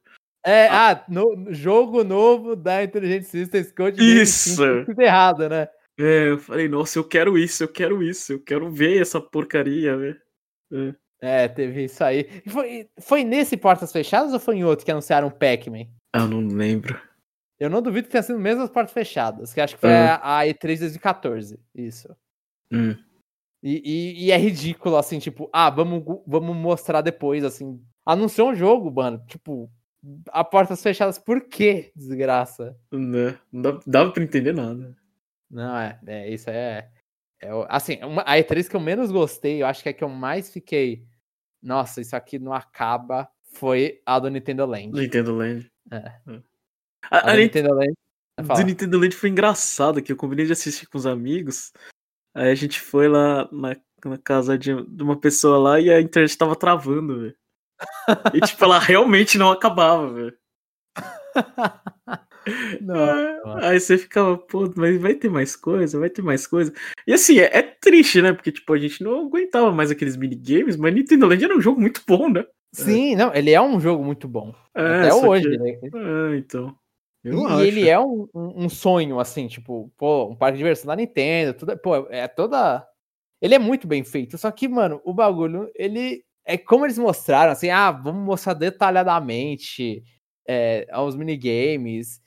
[0.45, 4.85] É, ah, ah no, jogo novo da Intelligent Systems Code Isso!
[4.85, 5.67] Tudo errado, né?
[5.99, 9.97] É, eu falei, nossa, eu quero isso, eu quero isso, eu quero ver essa porcaria,
[9.97, 10.21] velho.
[11.21, 11.43] É.
[11.43, 11.47] é.
[11.49, 12.25] teve isso aí.
[12.47, 15.87] Foi, foi nesse Portas Fechadas ou foi em outro que anunciaram Pac-Man?
[16.15, 16.99] Eu não lembro.
[17.59, 20.17] Eu não duvido que tenha sido mesmo as portas fechadas, que acho que foi uhum.
[20.21, 21.59] a, E3 2014.
[21.75, 22.07] Isso.
[22.71, 22.95] Uhum.
[23.61, 27.83] E, e, e, é ridículo, assim, tipo, ah, vamos, vamos mostrar depois, assim.
[28.05, 29.21] Anunciou um jogo, mano.
[29.27, 29.69] Tipo,
[30.29, 31.91] a portas fechadas, por quê?
[31.93, 32.77] Desgraça.
[32.89, 33.37] Né?
[33.51, 34.95] Não dá, dava pra entender nada.
[35.49, 36.89] Não, é, é isso é.
[37.41, 40.09] é assim, uma, a E3 que eu menos gostei, eu acho que é que eu
[40.09, 41.05] mais fiquei.
[41.61, 43.29] Nossa, isso aqui não acaba.
[43.53, 44.91] Foi a do Nintendo Land.
[44.91, 45.71] Nintendo Land.
[45.91, 45.97] É.
[47.09, 47.93] A, a, a Nintendo Land.
[48.37, 51.73] Do Nintendo Land foi engraçado, que eu combinei de assistir com os amigos.
[52.33, 53.75] Aí a gente foi lá na,
[54.05, 57.35] na casa de, de, uma pessoa lá e a internet tava travando, velho.
[58.33, 60.37] E tipo, ela realmente não acabava, velho.
[63.61, 66.73] Aí você ficava, pô, mas vai ter mais coisa, vai ter mais coisa.
[67.05, 68.33] E assim, é, é, triste, né?
[68.33, 71.79] Porque, tipo, a gente não aguentava mais aqueles minigames, mas Nintendo Land era um jogo
[71.79, 72.45] muito bom, né?
[72.73, 73.15] Sim, é.
[73.15, 74.53] não, ele é um jogo muito bom.
[74.75, 75.49] É, Até hoje.
[75.49, 75.57] Que...
[75.57, 75.79] Né?
[76.33, 76.75] É, então.
[77.23, 77.61] Eu e acho.
[77.63, 81.77] ele é um, um, sonho, assim, tipo, pô, um parque de diversão da Nintendo, tudo,
[81.77, 82.85] pô, é toda.
[83.41, 86.23] Ele é muito bem feito, só que, mano, o bagulho, ele.
[86.45, 90.03] É como eles mostraram, assim, ah, vamos mostrar detalhadamente
[90.47, 92.19] é, aos minigames.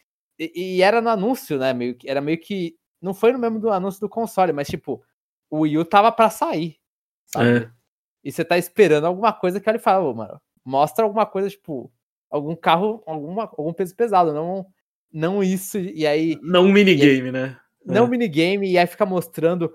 [0.54, 1.72] E, e era no anúncio, né?
[1.72, 2.76] Meio que, era meio que.
[3.00, 5.02] Não foi no mesmo do anúncio do console, mas, tipo,
[5.50, 6.76] o Wii U tava pra sair.
[7.26, 7.58] Sabe?
[7.58, 7.70] É.
[8.24, 11.92] E você tá esperando alguma coisa que ele fala, oh, mano, mostra alguma coisa, tipo,
[12.30, 14.66] algum carro, alguma, algum peso pesado, não
[15.12, 16.38] não isso, e aí.
[16.40, 17.58] Não um minigame, né?
[17.84, 19.72] não minigame, e aí fica mostrando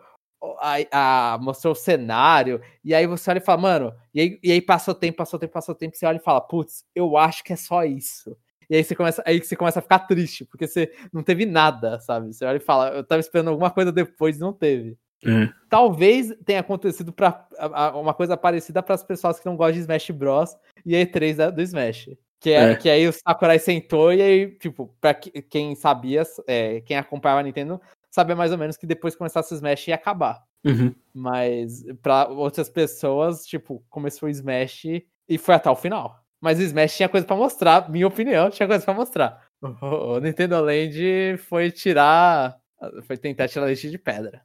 [0.59, 4.51] a, a, mostrou o cenário, e aí você olha e fala, mano, e aí, e
[4.51, 7.53] aí passou tempo, passou tempo, passou tempo, você olha e fala, putz, eu acho que
[7.53, 8.35] é só isso.
[8.69, 11.99] E aí você começa, aí você começa a ficar triste, porque você não teve nada,
[11.99, 12.33] sabe?
[12.33, 14.97] Você olha e fala, eu tava esperando alguma coisa depois e não teve.
[15.25, 15.49] É.
[15.69, 17.47] Talvez tenha acontecido para
[17.95, 20.55] uma coisa parecida para as pessoas que não gostam de Smash Bros.
[20.85, 22.09] e a E3 do Smash.
[22.39, 22.75] Que, é, é.
[22.75, 27.43] que aí o Sakurai sentou e aí, tipo, pra quem sabia, é, quem acompanhava a
[27.43, 30.43] Nintendo, sabia mais ou menos que depois que começasse o Smash ia acabar.
[30.63, 30.93] Uhum.
[31.13, 34.85] Mas para outras pessoas, tipo, começou o Smash
[35.27, 36.15] e foi até o final.
[36.41, 39.47] Mas o Smash tinha coisa para mostrar, minha opinião, tinha coisa para mostrar.
[39.81, 42.57] O Nintendo Land foi tirar.
[43.05, 44.43] Foi tentar tirar leite de pedra.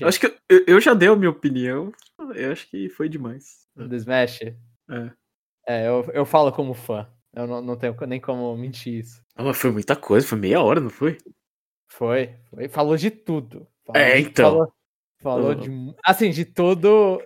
[0.00, 1.92] Eu acho que eu, eu, já dei a minha opinião.
[2.34, 3.66] Eu acho que foi demais.
[3.76, 4.42] Do Smash?
[4.42, 5.10] É.
[5.66, 7.08] É, eu, eu falo como fã.
[7.34, 9.22] Eu não, não tenho nem como mentir isso.
[9.34, 11.18] Ah, mas foi muita coisa, foi meia hora, não foi?
[11.88, 12.68] Foi, foi.
[12.68, 13.66] Falou de tudo.
[13.84, 14.50] Falou é, então.
[14.50, 14.72] Falou,
[15.20, 15.90] falou uhum.
[15.90, 15.96] de.
[16.04, 17.20] Assim, de tudo.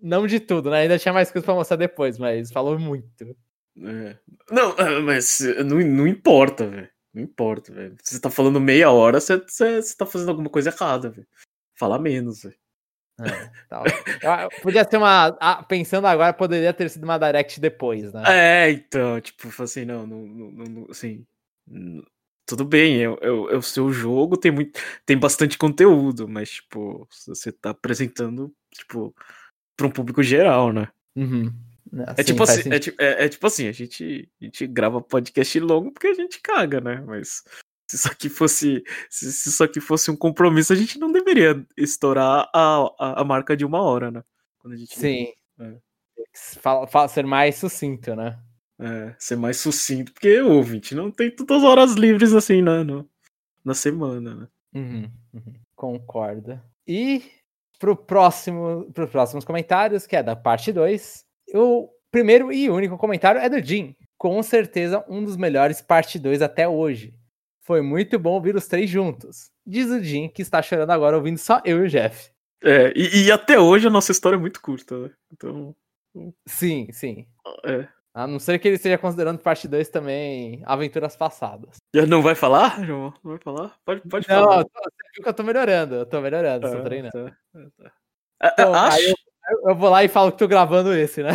[0.00, 0.78] Não de tudo, né?
[0.78, 3.36] Ainda tinha mais coisa pra mostrar depois, mas falou muito.
[3.78, 4.16] É.
[4.50, 6.88] Não, é, mas não, não importa, velho.
[7.12, 7.96] Não importa, velho.
[8.02, 11.26] Você tá falando meia hora, você, você, você tá fazendo alguma coisa errada, velho.
[11.74, 12.56] Fala menos, velho.
[13.20, 14.48] É, tá.
[14.62, 15.32] Podia ser uma.
[15.68, 18.22] Pensando agora, poderia ter sido uma direct depois, né?
[18.26, 21.26] É, então, tipo, assim, não, não, não assim.
[22.46, 24.80] Tudo bem, é, é, é, o seu jogo, tem muito.
[25.04, 29.14] Tem bastante conteúdo, mas, tipo, você tá apresentando, tipo,
[29.76, 30.88] pra um público geral, né?
[31.14, 31.52] Uhum.
[32.16, 35.92] É, tipo assim, é, é, é, tipo assim, a gente, a gente grava podcast longo
[35.92, 37.02] porque a gente caga, né?
[37.06, 37.42] Mas
[37.88, 41.64] se isso aqui fosse, se, se isso aqui fosse um compromisso, a gente não deveria
[41.76, 44.22] estourar a, a, a marca de uma hora, né?
[44.58, 45.32] Quando a gente Sim.
[45.58, 45.76] É.
[46.60, 48.38] Fala, fala, ser mais sucinto, né?
[48.78, 52.84] É, ser mais sucinto, porque o ouvinte não tem todas as horas livres assim, né?
[52.84, 53.08] No,
[53.64, 54.48] na semana, né?
[54.72, 55.54] Uhum, uhum.
[55.74, 56.60] Concordo.
[56.86, 57.22] E
[57.78, 61.24] pro próximo, pros próximos comentários, que é da parte 2,
[61.54, 63.94] o primeiro e único comentário é do Jim.
[64.18, 67.14] Com certeza um dos melhores parte 2 até hoje.
[67.62, 69.50] Foi muito bom ouvir os três juntos.
[69.66, 72.30] Diz o Jim, que está chorando agora ouvindo só eu e o Jeff.
[72.62, 75.10] É, e, e até hoje a nossa história é muito curta, né?
[75.32, 75.74] Então.
[76.46, 77.26] Sim, sim.
[77.64, 77.88] É.
[78.12, 81.76] A não ser que ele esteja considerando parte 2 também aventuras passadas.
[82.08, 83.14] Não vai falar, João?
[83.22, 83.78] Não vai falar?
[83.84, 84.56] Pode, pode não, falar.
[84.56, 85.94] Não, você viu que eu tô melhorando.
[85.94, 87.12] Eu tô melhorando, ah, tô treinando.
[87.52, 88.52] Tá, tá.
[88.52, 89.00] Então, Acho...
[89.00, 89.14] eu,
[89.68, 91.30] eu, vou lá e falo que tô gravando esse, né?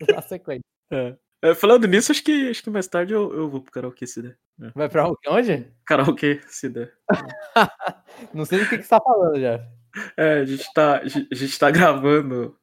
[0.16, 0.64] Na sequência.
[0.92, 1.16] É.
[1.42, 4.20] É, falando nisso, acho que, acho que mais tarde eu, eu vou pro karaokê se
[4.20, 4.36] der.
[4.62, 4.70] É.
[4.74, 5.72] Vai pra onde?
[5.86, 6.92] Karaokê, se der.
[8.34, 9.66] Não sei do que, que você tá falando já.
[10.16, 12.56] É, a gente tá, a gente tá gravando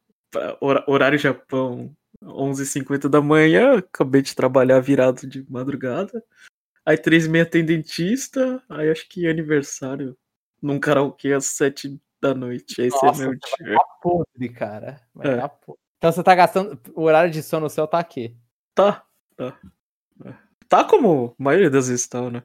[0.87, 1.91] horário Japão,
[2.23, 3.79] 11h50 da manhã.
[3.79, 6.23] Acabei de trabalhar virado de madrugada.
[6.85, 8.63] Aí 3h30 tem dentista.
[8.69, 10.15] Aí acho que aniversário
[10.61, 12.81] num karaokê às 7 da noite.
[12.81, 13.67] Esse Nossa, é meu dia.
[13.67, 15.01] Vai tá podre, cara.
[15.13, 15.37] Vai é.
[15.37, 15.81] tá podre.
[15.97, 16.79] Então você tá gastando.
[16.95, 18.37] O horário de sono seu tá aqui.
[18.75, 19.03] Tá,
[19.35, 19.59] tá.
[20.69, 22.43] Tá como a maioria das vezes tá, né?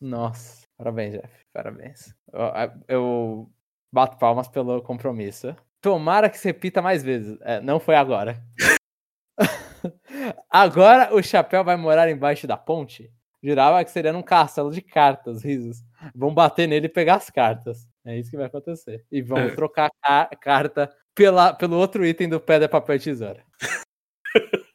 [0.00, 1.46] Nossa, parabéns, Jeff.
[1.52, 2.14] Parabéns.
[2.32, 2.50] Eu,
[2.86, 3.52] eu
[3.90, 5.56] bato palmas pelo compromisso.
[5.80, 7.38] Tomara que se repita mais vezes.
[7.40, 8.42] É, não foi agora.
[10.50, 13.10] agora o chapéu vai morar embaixo da ponte?
[13.42, 15.82] Jurava que seria num castelo de cartas, risos.
[16.14, 17.88] Vão bater nele e pegar as cartas.
[18.06, 19.04] É isso que vai acontecer.
[19.10, 19.50] E vão é.
[19.50, 23.44] trocar a carta pela, pelo outro item do pedra, papel e tesoura.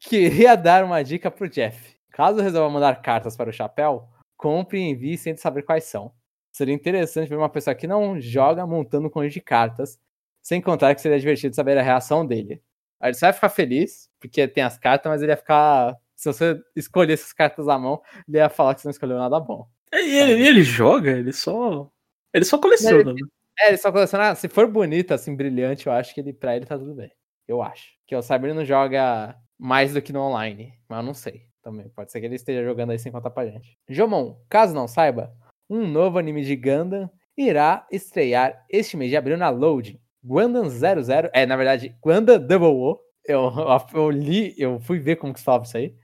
[0.00, 1.94] Queria dar uma dica pro Jeff.
[2.10, 6.12] Caso resolva mandar cartas para o chapéu, compre e envie sem saber quais são.
[6.50, 9.98] Seria interessante ver uma pessoa que não joga montando um conjunto de cartas,
[10.42, 12.62] sem contar que seria divertido saber a reação dele.
[12.98, 15.96] Aí você vai ficar feliz, porque tem as cartas, mas ele ia ficar.
[16.16, 19.38] Se você escolher essas cartas à mão, ele ia falar que você não escolheu nada
[19.38, 19.66] bom.
[19.92, 21.90] E ele, ele joga, ele só.
[22.32, 23.28] Ele só coleciona, ele, né?
[23.60, 24.34] É, ele só coleciona.
[24.34, 27.10] Se for bonito, assim, brilhante, eu acho que ele, pra ele tá tudo bem.
[27.46, 27.92] Eu acho.
[28.06, 30.72] Que o Cyber não joga mais do que no online.
[30.88, 31.50] Mas eu não sei.
[31.62, 33.76] Também pode ser que ele esteja jogando aí sem contar pra gente.
[33.88, 35.32] Jomon, caso não saiba,
[35.68, 40.00] um novo anime de Gundam irá estrear este mês de abril na Loading.
[40.22, 42.98] Gundam 00, é, na verdade, Gundam Double O.
[43.24, 43.50] Eu,
[43.94, 45.94] eu li, eu fui ver como que se falava isso aí.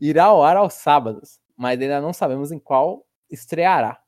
[0.00, 4.01] Irá ao ar aos sábados, mas ainda não sabemos em qual estreará.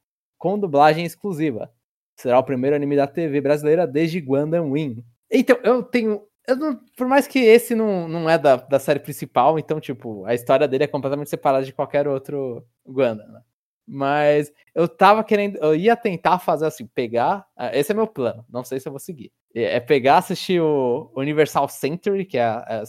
[0.45, 1.73] Com dublagem exclusiva.
[2.21, 5.03] Será o primeiro anime da TV brasileira desde Gundam Wing.
[5.31, 9.59] Então, eu tenho não, por mais que esse não, não é da, da série principal,
[9.59, 13.41] então, tipo, a história dele é completamente separada de qualquer outro Gundam, né?
[13.89, 17.47] Mas eu tava querendo, eu ia tentar fazer assim, pegar.
[17.57, 19.33] Ah, esse é meu plano, não sei se eu vou seguir.
[19.55, 22.83] É, é pegar, assistir o Universal Century, que é a,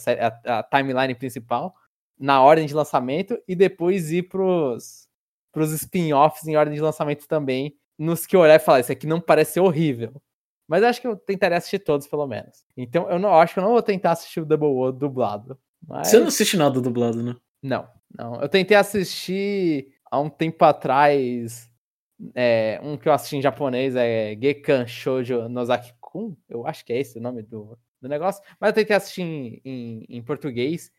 [0.44, 1.74] a, a timeline principal,
[2.18, 5.05] na ordem de lançamento, e depois ir pros,
[5.56, 9.06] pros spin-offs em ordem de lançamento também, nos que eu olhar e falar, isso aqui
[9.06, 10.20] não parece ser horrível.
[10.68, 12.62] Mas acho que eu tentaria assistir todos, pelo menos.
[12.76, 15.58] Então eu não acho que eu não vou tentar assistir o Double O dublado.
[15.88, 16.08] Mas...
[16.08, 17.34] Você não assiste nada dublado, né?
[17.62, 18.38] Não, não.
[18.38, 21.70] Eu tentei assistir há um tempo atrás.
[22.34, 26.36] É, um que eu assisti em japonês é Gekan Shoujo Nozaki-kun.
[26.50, 28.42] Eu acho que é esse o nome do, do negócio.
[28.60, 30.92] Mas eu tentei assistir em, em, em português.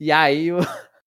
[0.00, 0.56] E aí eu,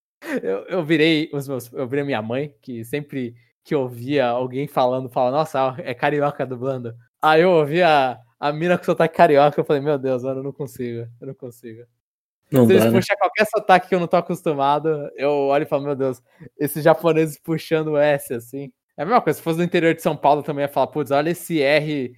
[0.43, 1.71] eu, eu, virei os meus.
[1.73, 6.95] Eu virei minha mãe, que sempre que ouvia alguém falando, fala, nossa, é carioca dublando.
[7.21, 8.19] Aí eu ouvi a,
[8.53, 11.83] mina com sotaque carioca, eu falei, meu Deus, mano, eu não consigo, eu não consigo.
[12.51, 12.91] Não Se eles né?
[12.91, 16.21] puxar qualquer sotaque que eu não tô acostumado, eu olho e falo, meu Deus,
[16.59, 18.71] esses japoneses puxando o S, assim.
[18.97, 21.11] É a mesma coisa, se fosse no interior de São Paulo também ia falar, putz,
[21.11, 22.13] olha esse R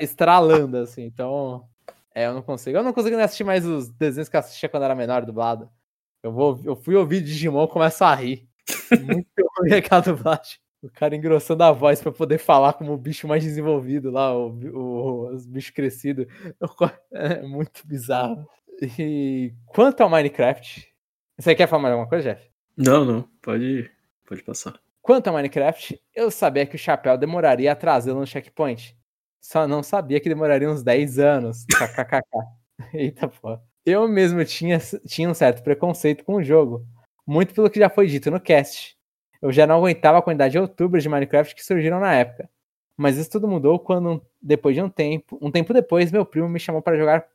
[0.00, 1.02] estralando, assim.
[1.02, 1.68] Então,
[2.14, 2.78] é, eu não consigo.
[2.78, 5.68] Eu não consigo nem assistir mais os desenhos que eu assistia quando era menor, dublado.
[6.26, 8.48] Eu, vou, eu fui ouvir Digimon e começo a rir.
[9.00, 10.58] Muito ruim aquela dublagem.
[10.82, 14.50] O cara engrossando a voz para poder falar como o bicho mais desenvolvido lá, o,
[14.50, 16.26] o, os bichos crescidos.
[17.12, 18.44] É muito bizarro.
[18.98, 20.86] E quanto ao Minecraft,
[21.38, 22.50] você quer falar mais alguma coisa, Jeff?
[22.76, 23.22] Não, não.
[23.40, 23.88] Pode,
[24.26, 24.78] pode passar.
[25.00, 28.96] Quanto ao Minecraft, eu sabia que o Chapéu demoraria a trazê-lo no checkpoint.
[29.40, 31.64] Só não sabia que demoraria uns 10 anos.
[31.66, 32.20] KKKK.
[32.92, 33.58] Eita pô.
[33.86, 36.84] Eu mesmo tinha, tinha um certo preconceito com o jogo.
[37.26, 38.96] Muito pelo que já foi dito no cast
[39.40, 42.48] eu já não aguentava a quantidade de youtubers de Minecraft que surgiram na época.
[42.96, 46.58] Mas isso tudo mudou quando, depois de um tempo, um tempo depois, meu primo me
[46.58, 47.26] chamou para jogar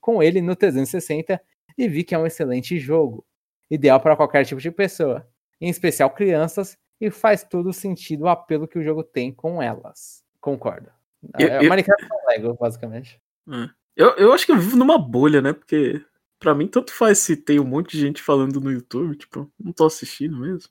[0.00, 1.40] com ele no 360
[1.78, 3.24] e vi que é um excelente jogo,
[3.70, 5.26] ideal para qualquer tipo de pessoa,
[5.60, 10.22] em especial crianças, e faz todo sentido o apelo que o jogo tem com elas.
[10.40, 10.90] Concordo.
[11.38, 13.20] Eu, é, eu, Minecraft é um Lego, basicamente.
[13.48, 13.70] É.
[13.96, 15.52] Eu, eu acho que eu vivo numa bolha, né?
[15.52, 16.04] Porque
[16.38, 19.72] para mim tanto faz se tem um monte de gente falando no YouTube, tipo, não
[19.72, 20.70] tô assistindo mesmo.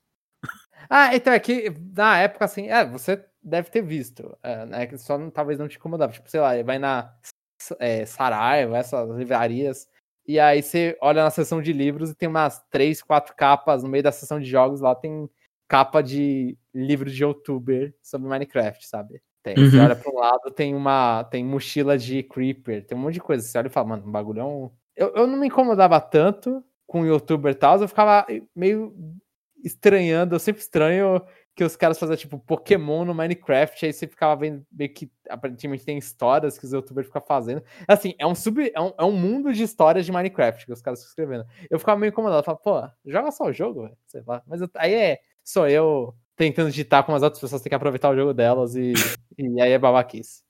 [0.89, 5.17] Ah, então é que na época, assim, é, você deve ter visto, é, né, só
[5.17, 6.11] não, talvez não te incomodava.
[6.11, 7.13] Tipo, sei lá, vai na
[7.79, 9.87] é, Saraiva, essas livrarias,
[10.27, 13.89] e aí você olha na seção de livros e tem umas três, quatro capas no
[13.89, 15.29] meio da seção de jogos, lá tem
[15.67, 19.21] capa de livro de youtuber sobre Minecraft, sabe?
[19.43, 19.69] Tem, uhum.
[19.69, 21.25] Você olha para um lado, tem uma.
[21.25, 23.45] Tem mochila de Creeper, tem um monte de coisa.
[23.45, 24.71] Você olha e fala, mano, um bagulhão.
[24.95, 28.25] Eu, eu não me incomodava tanto com o youtuber e tal, eu ficava
[28.55, 28.95] meio
[29.63, 31.21] estranhando, eu sempre estranho
[31.55, 35.85] que os caras faziam tipo Pokémon no Minecraft, aí você ficava vendo meio que aparentemente
[35.85, 37.63] tem histórias que os youtubers ficam fazendo.
[37.87, 40.81] Assim, é um sub é um, é um mundo de histórias de Minecraft que os
[40.81, 41.45] caras ficam escrevendo.
[41.69, 43.97] Eu ficava meio incomodado, eu falava, pô, joga só o jogo, velho.
[44.07, 44.41] Sei lá.
[44.47, 48.09] Mas eu, aí é só eu tentando digitar como as outras pessoas têm que aproveitar
[48.09, 48.93] o jogo delas e,
[49.37, 50.43] e aí é babaquice.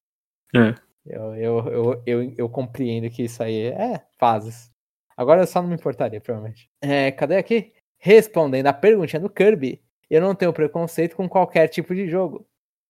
[0.56, 0.76] É.
[1.06, 4.72] Eu, eu, eu, eu, eu compreendo que isso aí é fases.
[5.18, 6.70] Agora eu só não me importaria, provavelmente.
[6.82, 7.74] É, cadê aqui?
[7.98, 12.48] Respondendo à perguntinha do Kirby, eu não tenho preconceito com qualquer tipo de jogo.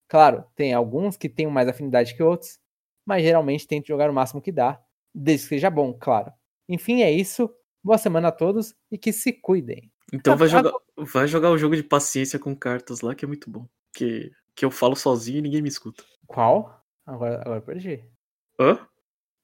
[0.08, 2.60] Claro, tem alguns que tenho mais afinidade que outros,
[3.06, 4.82] mas geralmente tento jogar o máximo que dá,
[5.14, 6.32] desde que seja bom, claro.
[6.70, 7.54] Enfim, é isso.
[7.84, 9.92] Boa semana a todos e que se cuidem.
[10.12, 13.50] Então vai jogar, vai jogar o jogo de paciência com cartas lá, que é muito
[13.50, 13.68] bom.
[13.96, 16.04] Que, que eu falo sozinho e ninguém me escuta.
[16.28, 16.84] Qual?
[17.06, 18.04] Agora, agora perdi.
[18.60, 18.80] Hã?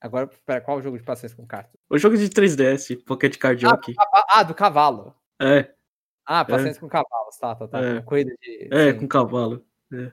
[0.01, 1.73] Agora, pera, qual o jogo de paciência com cartas?
[1.89, 3.95] O jogo de 3DS, Pocket Card Jockey.
[3.99, 5.13] Ah, ah, do cavalo.
[5.41, 5.73] É.
[6.25, 6.81] Ah, paciência é.
[6.81, 7.79] com cavalos, tá, tá, tá.
[7.79, 8.69] É, Corrida de.
[8.71, 9.65] É, com cavalo.
[9.91, 10.11] É.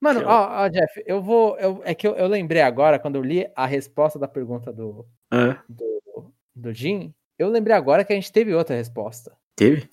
[0.00, 1.58] Mano, é ó, ó, Jeff, eu vou.
[1.58, 5.06] Eu, é que eu, eu, lembrei agora, quando eu li a resposta da pergunta do,
[5.32, 5.58] é.
[5.68, 9.36] do, do Jim, eu lembrei agora que a gente teve outra resposta.
[9.56, 9.88] Teve?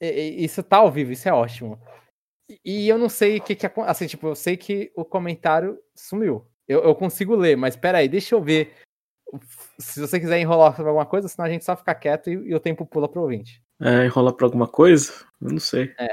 [0.00, 1.78] E, isso tá ao vivo, isso é ótimo.
[2.64, 6.46] E, eu não sei o que que Assim, tipo, eu sei que o comentário sumiu.
[6.66, 8.74] Eu, eu consigo ler, mas peraí, deixa eu ver
[9.78, 12.54] se você quiser enrolar sobre alguma coisa, senão a gente só fica quieto e, e
[12.54, 13.62] o tempo pula pro ouvinte.
[13.80, 15.12] É, enrolar pra alguma coisa?
[15.40, 15.94] Eu não sei.
[15.98, 16.08] É.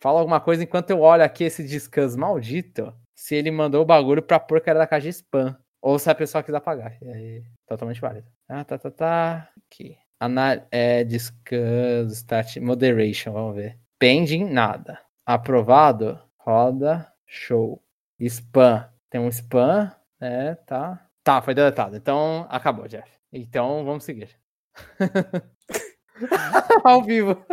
[0.00, 4.22] Fala alguma coisa enquanto eu olho aqui esse descans maldito, se ele mandou o bagulho
[4.22, 5.56] pra porcaria da caixa de spam.
[5.80, 6.96] Ou se a pessoa quiser pagar.
[7.00, 8.28] E aí, totalmente válido.
[8.48, 9.52] Ah, tá, tá, tá.
[9.66, 9.96] Aqui.
[10.20, 13.78] Anal é, discuss, start, moderation, vamos ver.
[13.98, 15.00] Pending, nada.
[15.24, 17.82] Aprovado, roda, show.
[18.18, 18.88] Spam.
[19.10, 21.06] Tem um spam, é, tá.
[21.22, 21.96] Tá, foi deletado.
[21.96, 23.08] Então, acabou, Jeff.
[23.32, 24.30] Então, vamos seguir.
[26.84, 27.44] Ao vivo.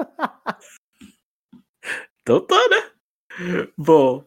[2.22, 2.92] então tá, né?
[3.78, 4.26] Bom.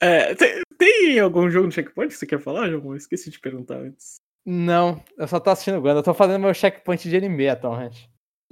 [0.00, 2.94] É, tem, tem, algum jogo no checkpoint que você quer falar, João?
[2.94, 4.20] Esqueci de perguntar antes.
[4.44, 6.00] Não, eu só tô assistindo Ganda.
[6.00, 8.10] Eu tô fazendo meu checkpoint de anime atualmente.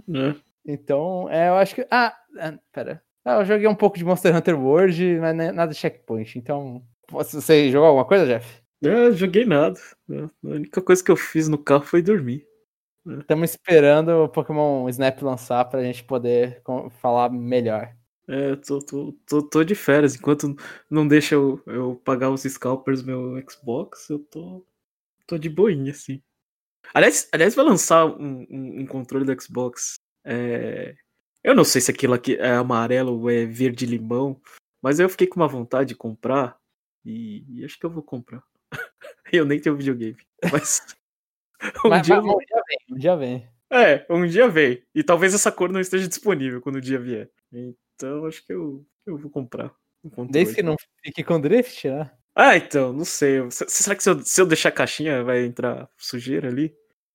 [0.09, 0.35] É.
[0.65, 1.87] Então, é, eu acho que.
[1.91, 3.03] Ah, é, pera.
[3.25, 6.39] Ah, eu joguei um pouco de Monster Hunter World, mas é nada de checkpoint.
[6.39, 6.83] Então.
[7.11, 8.63] Você jogou alguma coisa, Jeff?
[8.83, 9.79] É, joguei nada.
[10.11, 12.47] A única coisa que eu fiz no carro foi dormir.
[13.21, 16.63] Estamos esperando o Pokémon Snap lançar pra gente poder
[17.01, 17.95] falar melhor.
[18.29, 20.15] É, tô, tô, tô, tô de férias.
[20.15, 20.57] Enquanto
[20.89, 24.65] não deixa eu, eu pagar os scalpers meu Xbox, eu tô,
[25.33, 26.23] tô de boinha, assim.
[26.93, 29.95] Aliás, aliás vai lançar um, um, um controle do Xbox.
[30.25, 30.95] É...
[31.43, 34.41] Eu não sei se aquilo aqui é amarelo ou é verde limão,
[34.83, 36.57] mas eu fiquei com uma vontade de comprar
[37.05, 38.43] e, e acho que eu vou comprar.
[39.33, 40.19] eu nem tenho videogame,
[40.53, 40.95] mas.
[41.85, 43.49] um, mas, dia, mas, um dia vem, um dia vem.
[43.71, 44.85] É, um dia vem.
[44.95, 47.31] E talvez essa cor não esteja disponível quando o dia vier.
[47.53, 49.75] Então acho que eu, eu vou comprar.
[50.05, 52.11] Um Desde que não fique com drift, né?
[52.35, 53.41] Ah, então, não sei.
[53.51, 56.75] Será que se eu, se eu deixar a caixinha vai entrar sujeira ali?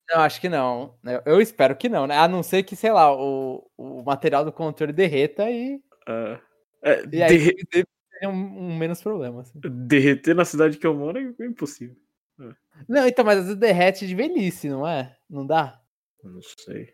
[0.09, 0.95] Não, acho que não.
[1.25, 2.17] Eu espero que não, né?
[2.17, 5.75] A não ser que, sei lá, o, o material do controle derreta e.
[6.07, 6.39] Uh,
[6.81, 7.85] é, e aí derre...
[8.23, 9.41] um, um, menos problema.
[9.41, 9.59] Assim.
[9.59, 11.95] Derreter na cidade que eu moro é impossível.
[12.39, 12.53] É.
[12.87, 15.17] Não, então, mas às vezes derrete de velhice, não é?
[15.29, 15.81] Não dá?
[16.23, 16.89] Não sei.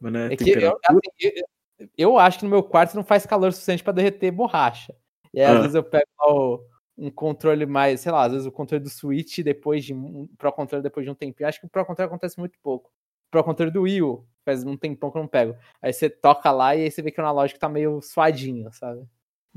[0.00, 3.04] Mas não é, é que eu, assim, eu, eu, acho que no meu quarto não
[3.04, 4.94] faz calor suficiente para derreter borracha.
[5.32, 5.52] E aí, ah.
[5.52, 6.58] às vezes eu pego o,
[6.96, 10.52] um controle mais, sei lá, às vezes o controle do Switch depois de um Pro
[10.52, 11.48] Controle depois de um tempinho.
[11.48, 12.88] Acho que o Pro Controle acontece muito pouco.
[12.88, 15.56] O Pro Controle do Wii U, faz um tempão que eu não pego.
[15.82, 19.04] Aí você toca lá e aí você vê que o analógico tá meio suadinho, sabe?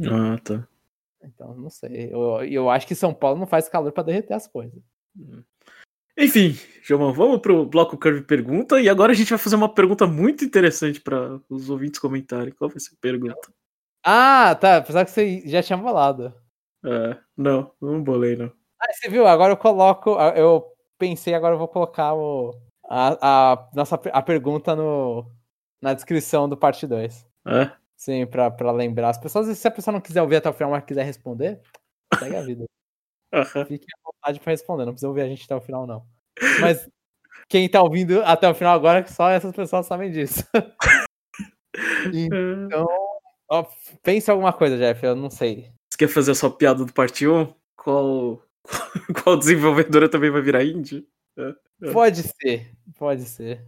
[0.06, 0.68] Ah, tá.
[1.22, 2.10] Então, não sei.
[2.12, 4.82] Eu, eu acho que São Paulo não faz calor para derreter as coisas.
[6.18, 8.82] Enfim, João, vamos pro bloco Curve Pergunta.
[8.82, 12.54] E agora a gente vai fazer uma pergunta muito interessante para os ouvintes comentarem.
[12.54, 13.54] Qual vai ser a pergunta?
[14.04, 14.78] Ah, tá.
[14.78, 16.34] Apesar que você já tinha falado.
[16.86, 18.52] É, não, não bolei, não.
[18.80, 19.28] Ah, você viu?
[19.28, 20.12] Agora eu coloco.
[20.36, 20.66] Eu
[20.98, 22.54] pensei, agora eu vou colocar o,
[22.90, 25.30] a, a, nossa, a pergunta no,
[25.82, 27.28] na descrição do parte 2.
[27.48, 27.72] É?
[27.96, 29.48] Sim, pra, pra lembrar as pessoas.
[29.48, 31.62] E se a pessoa não quiser ouvir até o final, mas quiser responder,
[32.18, 32.66] segue a vida.
[33.34, 33.66] Uhum.
[33.66, 36.06] Fique à vontade pra responder, não precisa ouvir a gente até o final, não.
[36.62, 36.90] Mas
[37.48, 40.44] quem tá ouvindo até o final agora, só essas pessoas sabem disso.
[42.14, 42.88] então,
[43.50, 43.66] ó,
[44.02, 47.54] pense alguma coisa, Jeff, eu não sei quer fazer a sua piada do parte 1?
[47.76, 48.42] Qual,
[49.22, 51.06] qual desenvolvedora também vai virar indie?
[51.38, 51.92] É, é.
[51.92, 53.62] Pode ser, pode ser.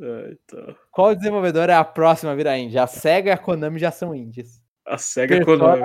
[0.00, 0.76] É, então.
[0.92, 2.78] Qual desenvolvedora é a próxima a virar indie?
[2.78, 4.62] A SEGA e a Konami já são indies.
[4.86, 5.84] A SEGA e a Konami.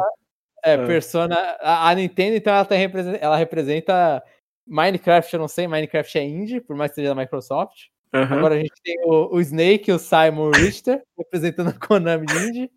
[0.64, 1.36] É, é, Persona.
[1.60, 2.90] A, a, Nintendo, então, ela, tem,
[3.20, 4.24] ela representa
[4.68, 7.88] Minecraft, eu não sei, Minecraft é indie, por mais que seja da Microsoft.
[8.14, 8.22] Uhum.
[8.22, 12.72] Agora a gente tem o, o Snake o Simon Richter representando a Konami indie.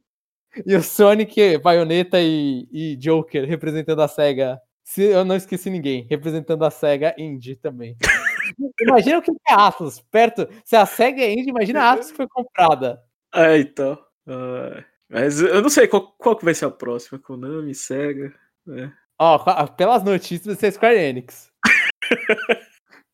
[0.66, 4.60] E o Sonic, Bayonetta e, e Joker representando a SEGA.
[4.82, 7.96] Se eu não esqueci ninguém, representando a SEGA Indie também.
[8.80, 10.48] imagina o que é Atlas, perto.
[10.64, 13.00] Se a SEGA é Indie, imagina a Atlas que foi comprada.
[13.32, 13.94] É, então.
[14.26, 17.18] Uh, mas eu não sei qual, qual que vai ser a próxima.
[17.18, 18.34] Konami, SEGA.
[18.68, 18.90] É.
[19.18, 21.52] Ó, pelas notícias vai ser Square Enix.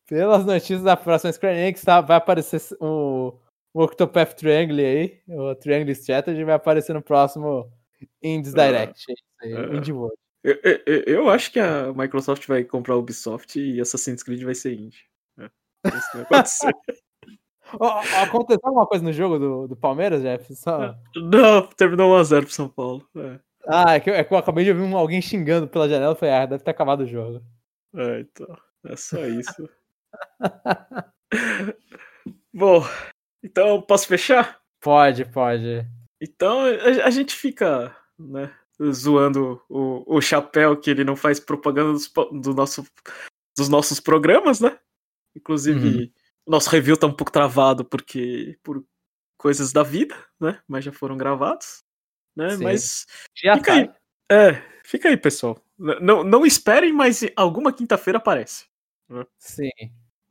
[0.07, 3.37] pelas notícias da próxima Square Enix tá, vai aparecer o
[3.77, 7.71] o Octopath Triangle aí, o Triangle Strategy vai aparecer no próximo
[8.23, 9.05] Indies ah, Direct,
[9.39, 10.17] aí, uh, Indie World.
[10.43, 14.55] Eu, eu, eu, acho que a Microsoft vai comprar o Ubisoft e Assassin's Creed vai
[14.55, 15.03] ser indie.
[15.37, 15.45] É,
[15.89, 16.71] isso vai acontecer.
[18.23, 20.55] Aconteceu alguma coisa no jogo do, do Palmeiras, Jeff?
[20.55, 20.95] Só...
[21.15, 23.07] Não, terminou 1x0 pro São Paulo.
[23.15, 23.39] É.
[23.67, 26.15] Ah, é que, é que, eu acabei de ouvir um, alguém xingando pela janela.
[26.15, 27.43] Foi, ah, deve ter acabado o jogo.
[27.95, 28.57] É, então.
[28.85, 29.69] É só isso.
[32.53, 32.81] Bom,
[33.47, 34.59] então, posso fechar?
[34.81, 35.85] Pode, pode.
[36.21, 38.53] Então, a, a gente fica, né,
[38.91, 42.85] zoando o, o chapéu que ele não faz propaganda dos, do nosso,
[43.57, 44.77] dos nossos programas, né?
[45.33, 46.11] Inclusive, uhum.
[46.45, 48.83] o nosso review tá um pouco travado porque por
[49.37, 50.59] coisas da vida, né?
[50.67, 51.83] Mas já foram gravados,
[52.35, 52.49] né?
[52.49, 52.63] Sim.
[52.63, 53.77] Mas já fica tá.
[53.77, 53.89] aí.
[54.29, 55.63] É, fica aí, pessoal.
[55.77, 58.65] Não, não esperem, mas alguma quinta-feira aparece.
[59.07, 59.25] Né?
[59.37, 59.69] Sim.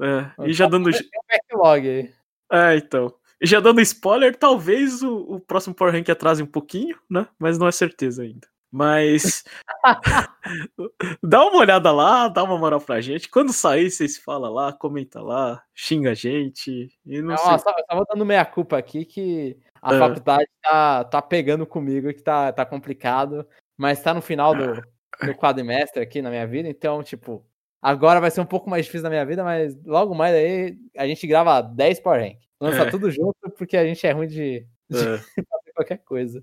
[0.03, 0.91] É, e já dando.
[0.91, 0.93] Um
[1.29, 2.16] backlog aí.
[2.51, 3.13] É, então.
[3.43, 7.27] Já dando spoiler, talvez o, o próximo Power Rank atrase um pouquinho, né?
[7.39, 8.49] Mas não é certeza ainda.
[8.73, 9.45] Mas
[11.23, 13.29] dá uma olhada lá, dá uma moral pra gente.
[13.29, 16.89] Quando sair, vocês falam lá, comenta lá, xinga a gente.
[17.05, 17.59] E não, não sei.
[17.59, 19.99] Só, só vou dando meia culpa aqui que a é.
[19.99, 25.35] faculdade tá, tá pegando comigo, que tá, tá complicado, mas tá no final do, do
[25.35, 27.47] quadrimestre aqui na minha vida, então, tipo,
[27.81, 31.07] Agora vai ser um pouco mais difícil na minha vida, mas logo mais aí a
[31.07, 32.39] gente grava 10 Power Rank.
[32.61, 32.91] Lança é.
[32.91, 35.19] tudo junto, porque a gente é ruim de, de é.
[35.49, 36.43] fazer qualquer coisa.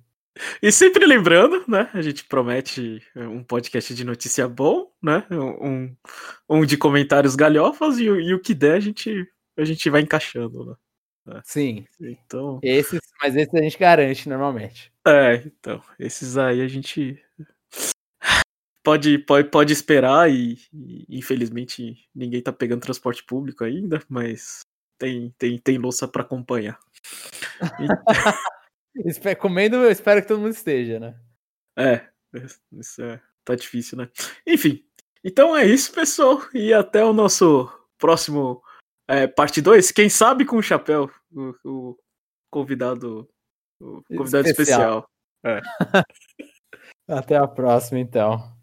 [0.61, 1.89] E sempre lembrando, né?
[1.93, 5.25] A gente promete um podcast de notícia bom, né?
[5.31, 5.95] Um,
[6.49, 9.27] um de comentários galhofas e, e o que der a gente,
[9.57, 10.75] a gente vai encaixando, né?
[11.35, 11.41] É.
[11.43, 11.85] Sim.
[12.01, 12.59] Então.
[12.61, 14.91] Esses, mas esses a gente garante normalmente.
[15.05, 15.81] É, então.
[15.99, 17.21] Esses aí a gente
[18.83, 24.59] pode, pode, pode esperar e, e, infelizmente ninguém tá pegando transporte público ainda, mas
[24.99, 26.77] tem, tem, tem louça para acompanhar.
[29.39, 31.19] Comendo, eu espero que todo mundo esteja, né?
[31.75, 32.07] É,
[32.73, 34.09] isso é, tá difícil, né?
[34.45, 34.85] Enfim,
[35.23, 36.41] então é isso, pessoal.
[36.53, 37.67] E até o nosso
[37.97, 38.61] próximo
[39.07, 39.91] é, parte 2.
[39.91, 41.97] Quem sabe com o chapéu, o, o
[42.51, 43.27] convidado,
[43.79, 45.07] o convidado especial.
[45.09, 45.09] especial.
[45.45, 45.61] É.
[47.07, 48.62] até a próxima, então.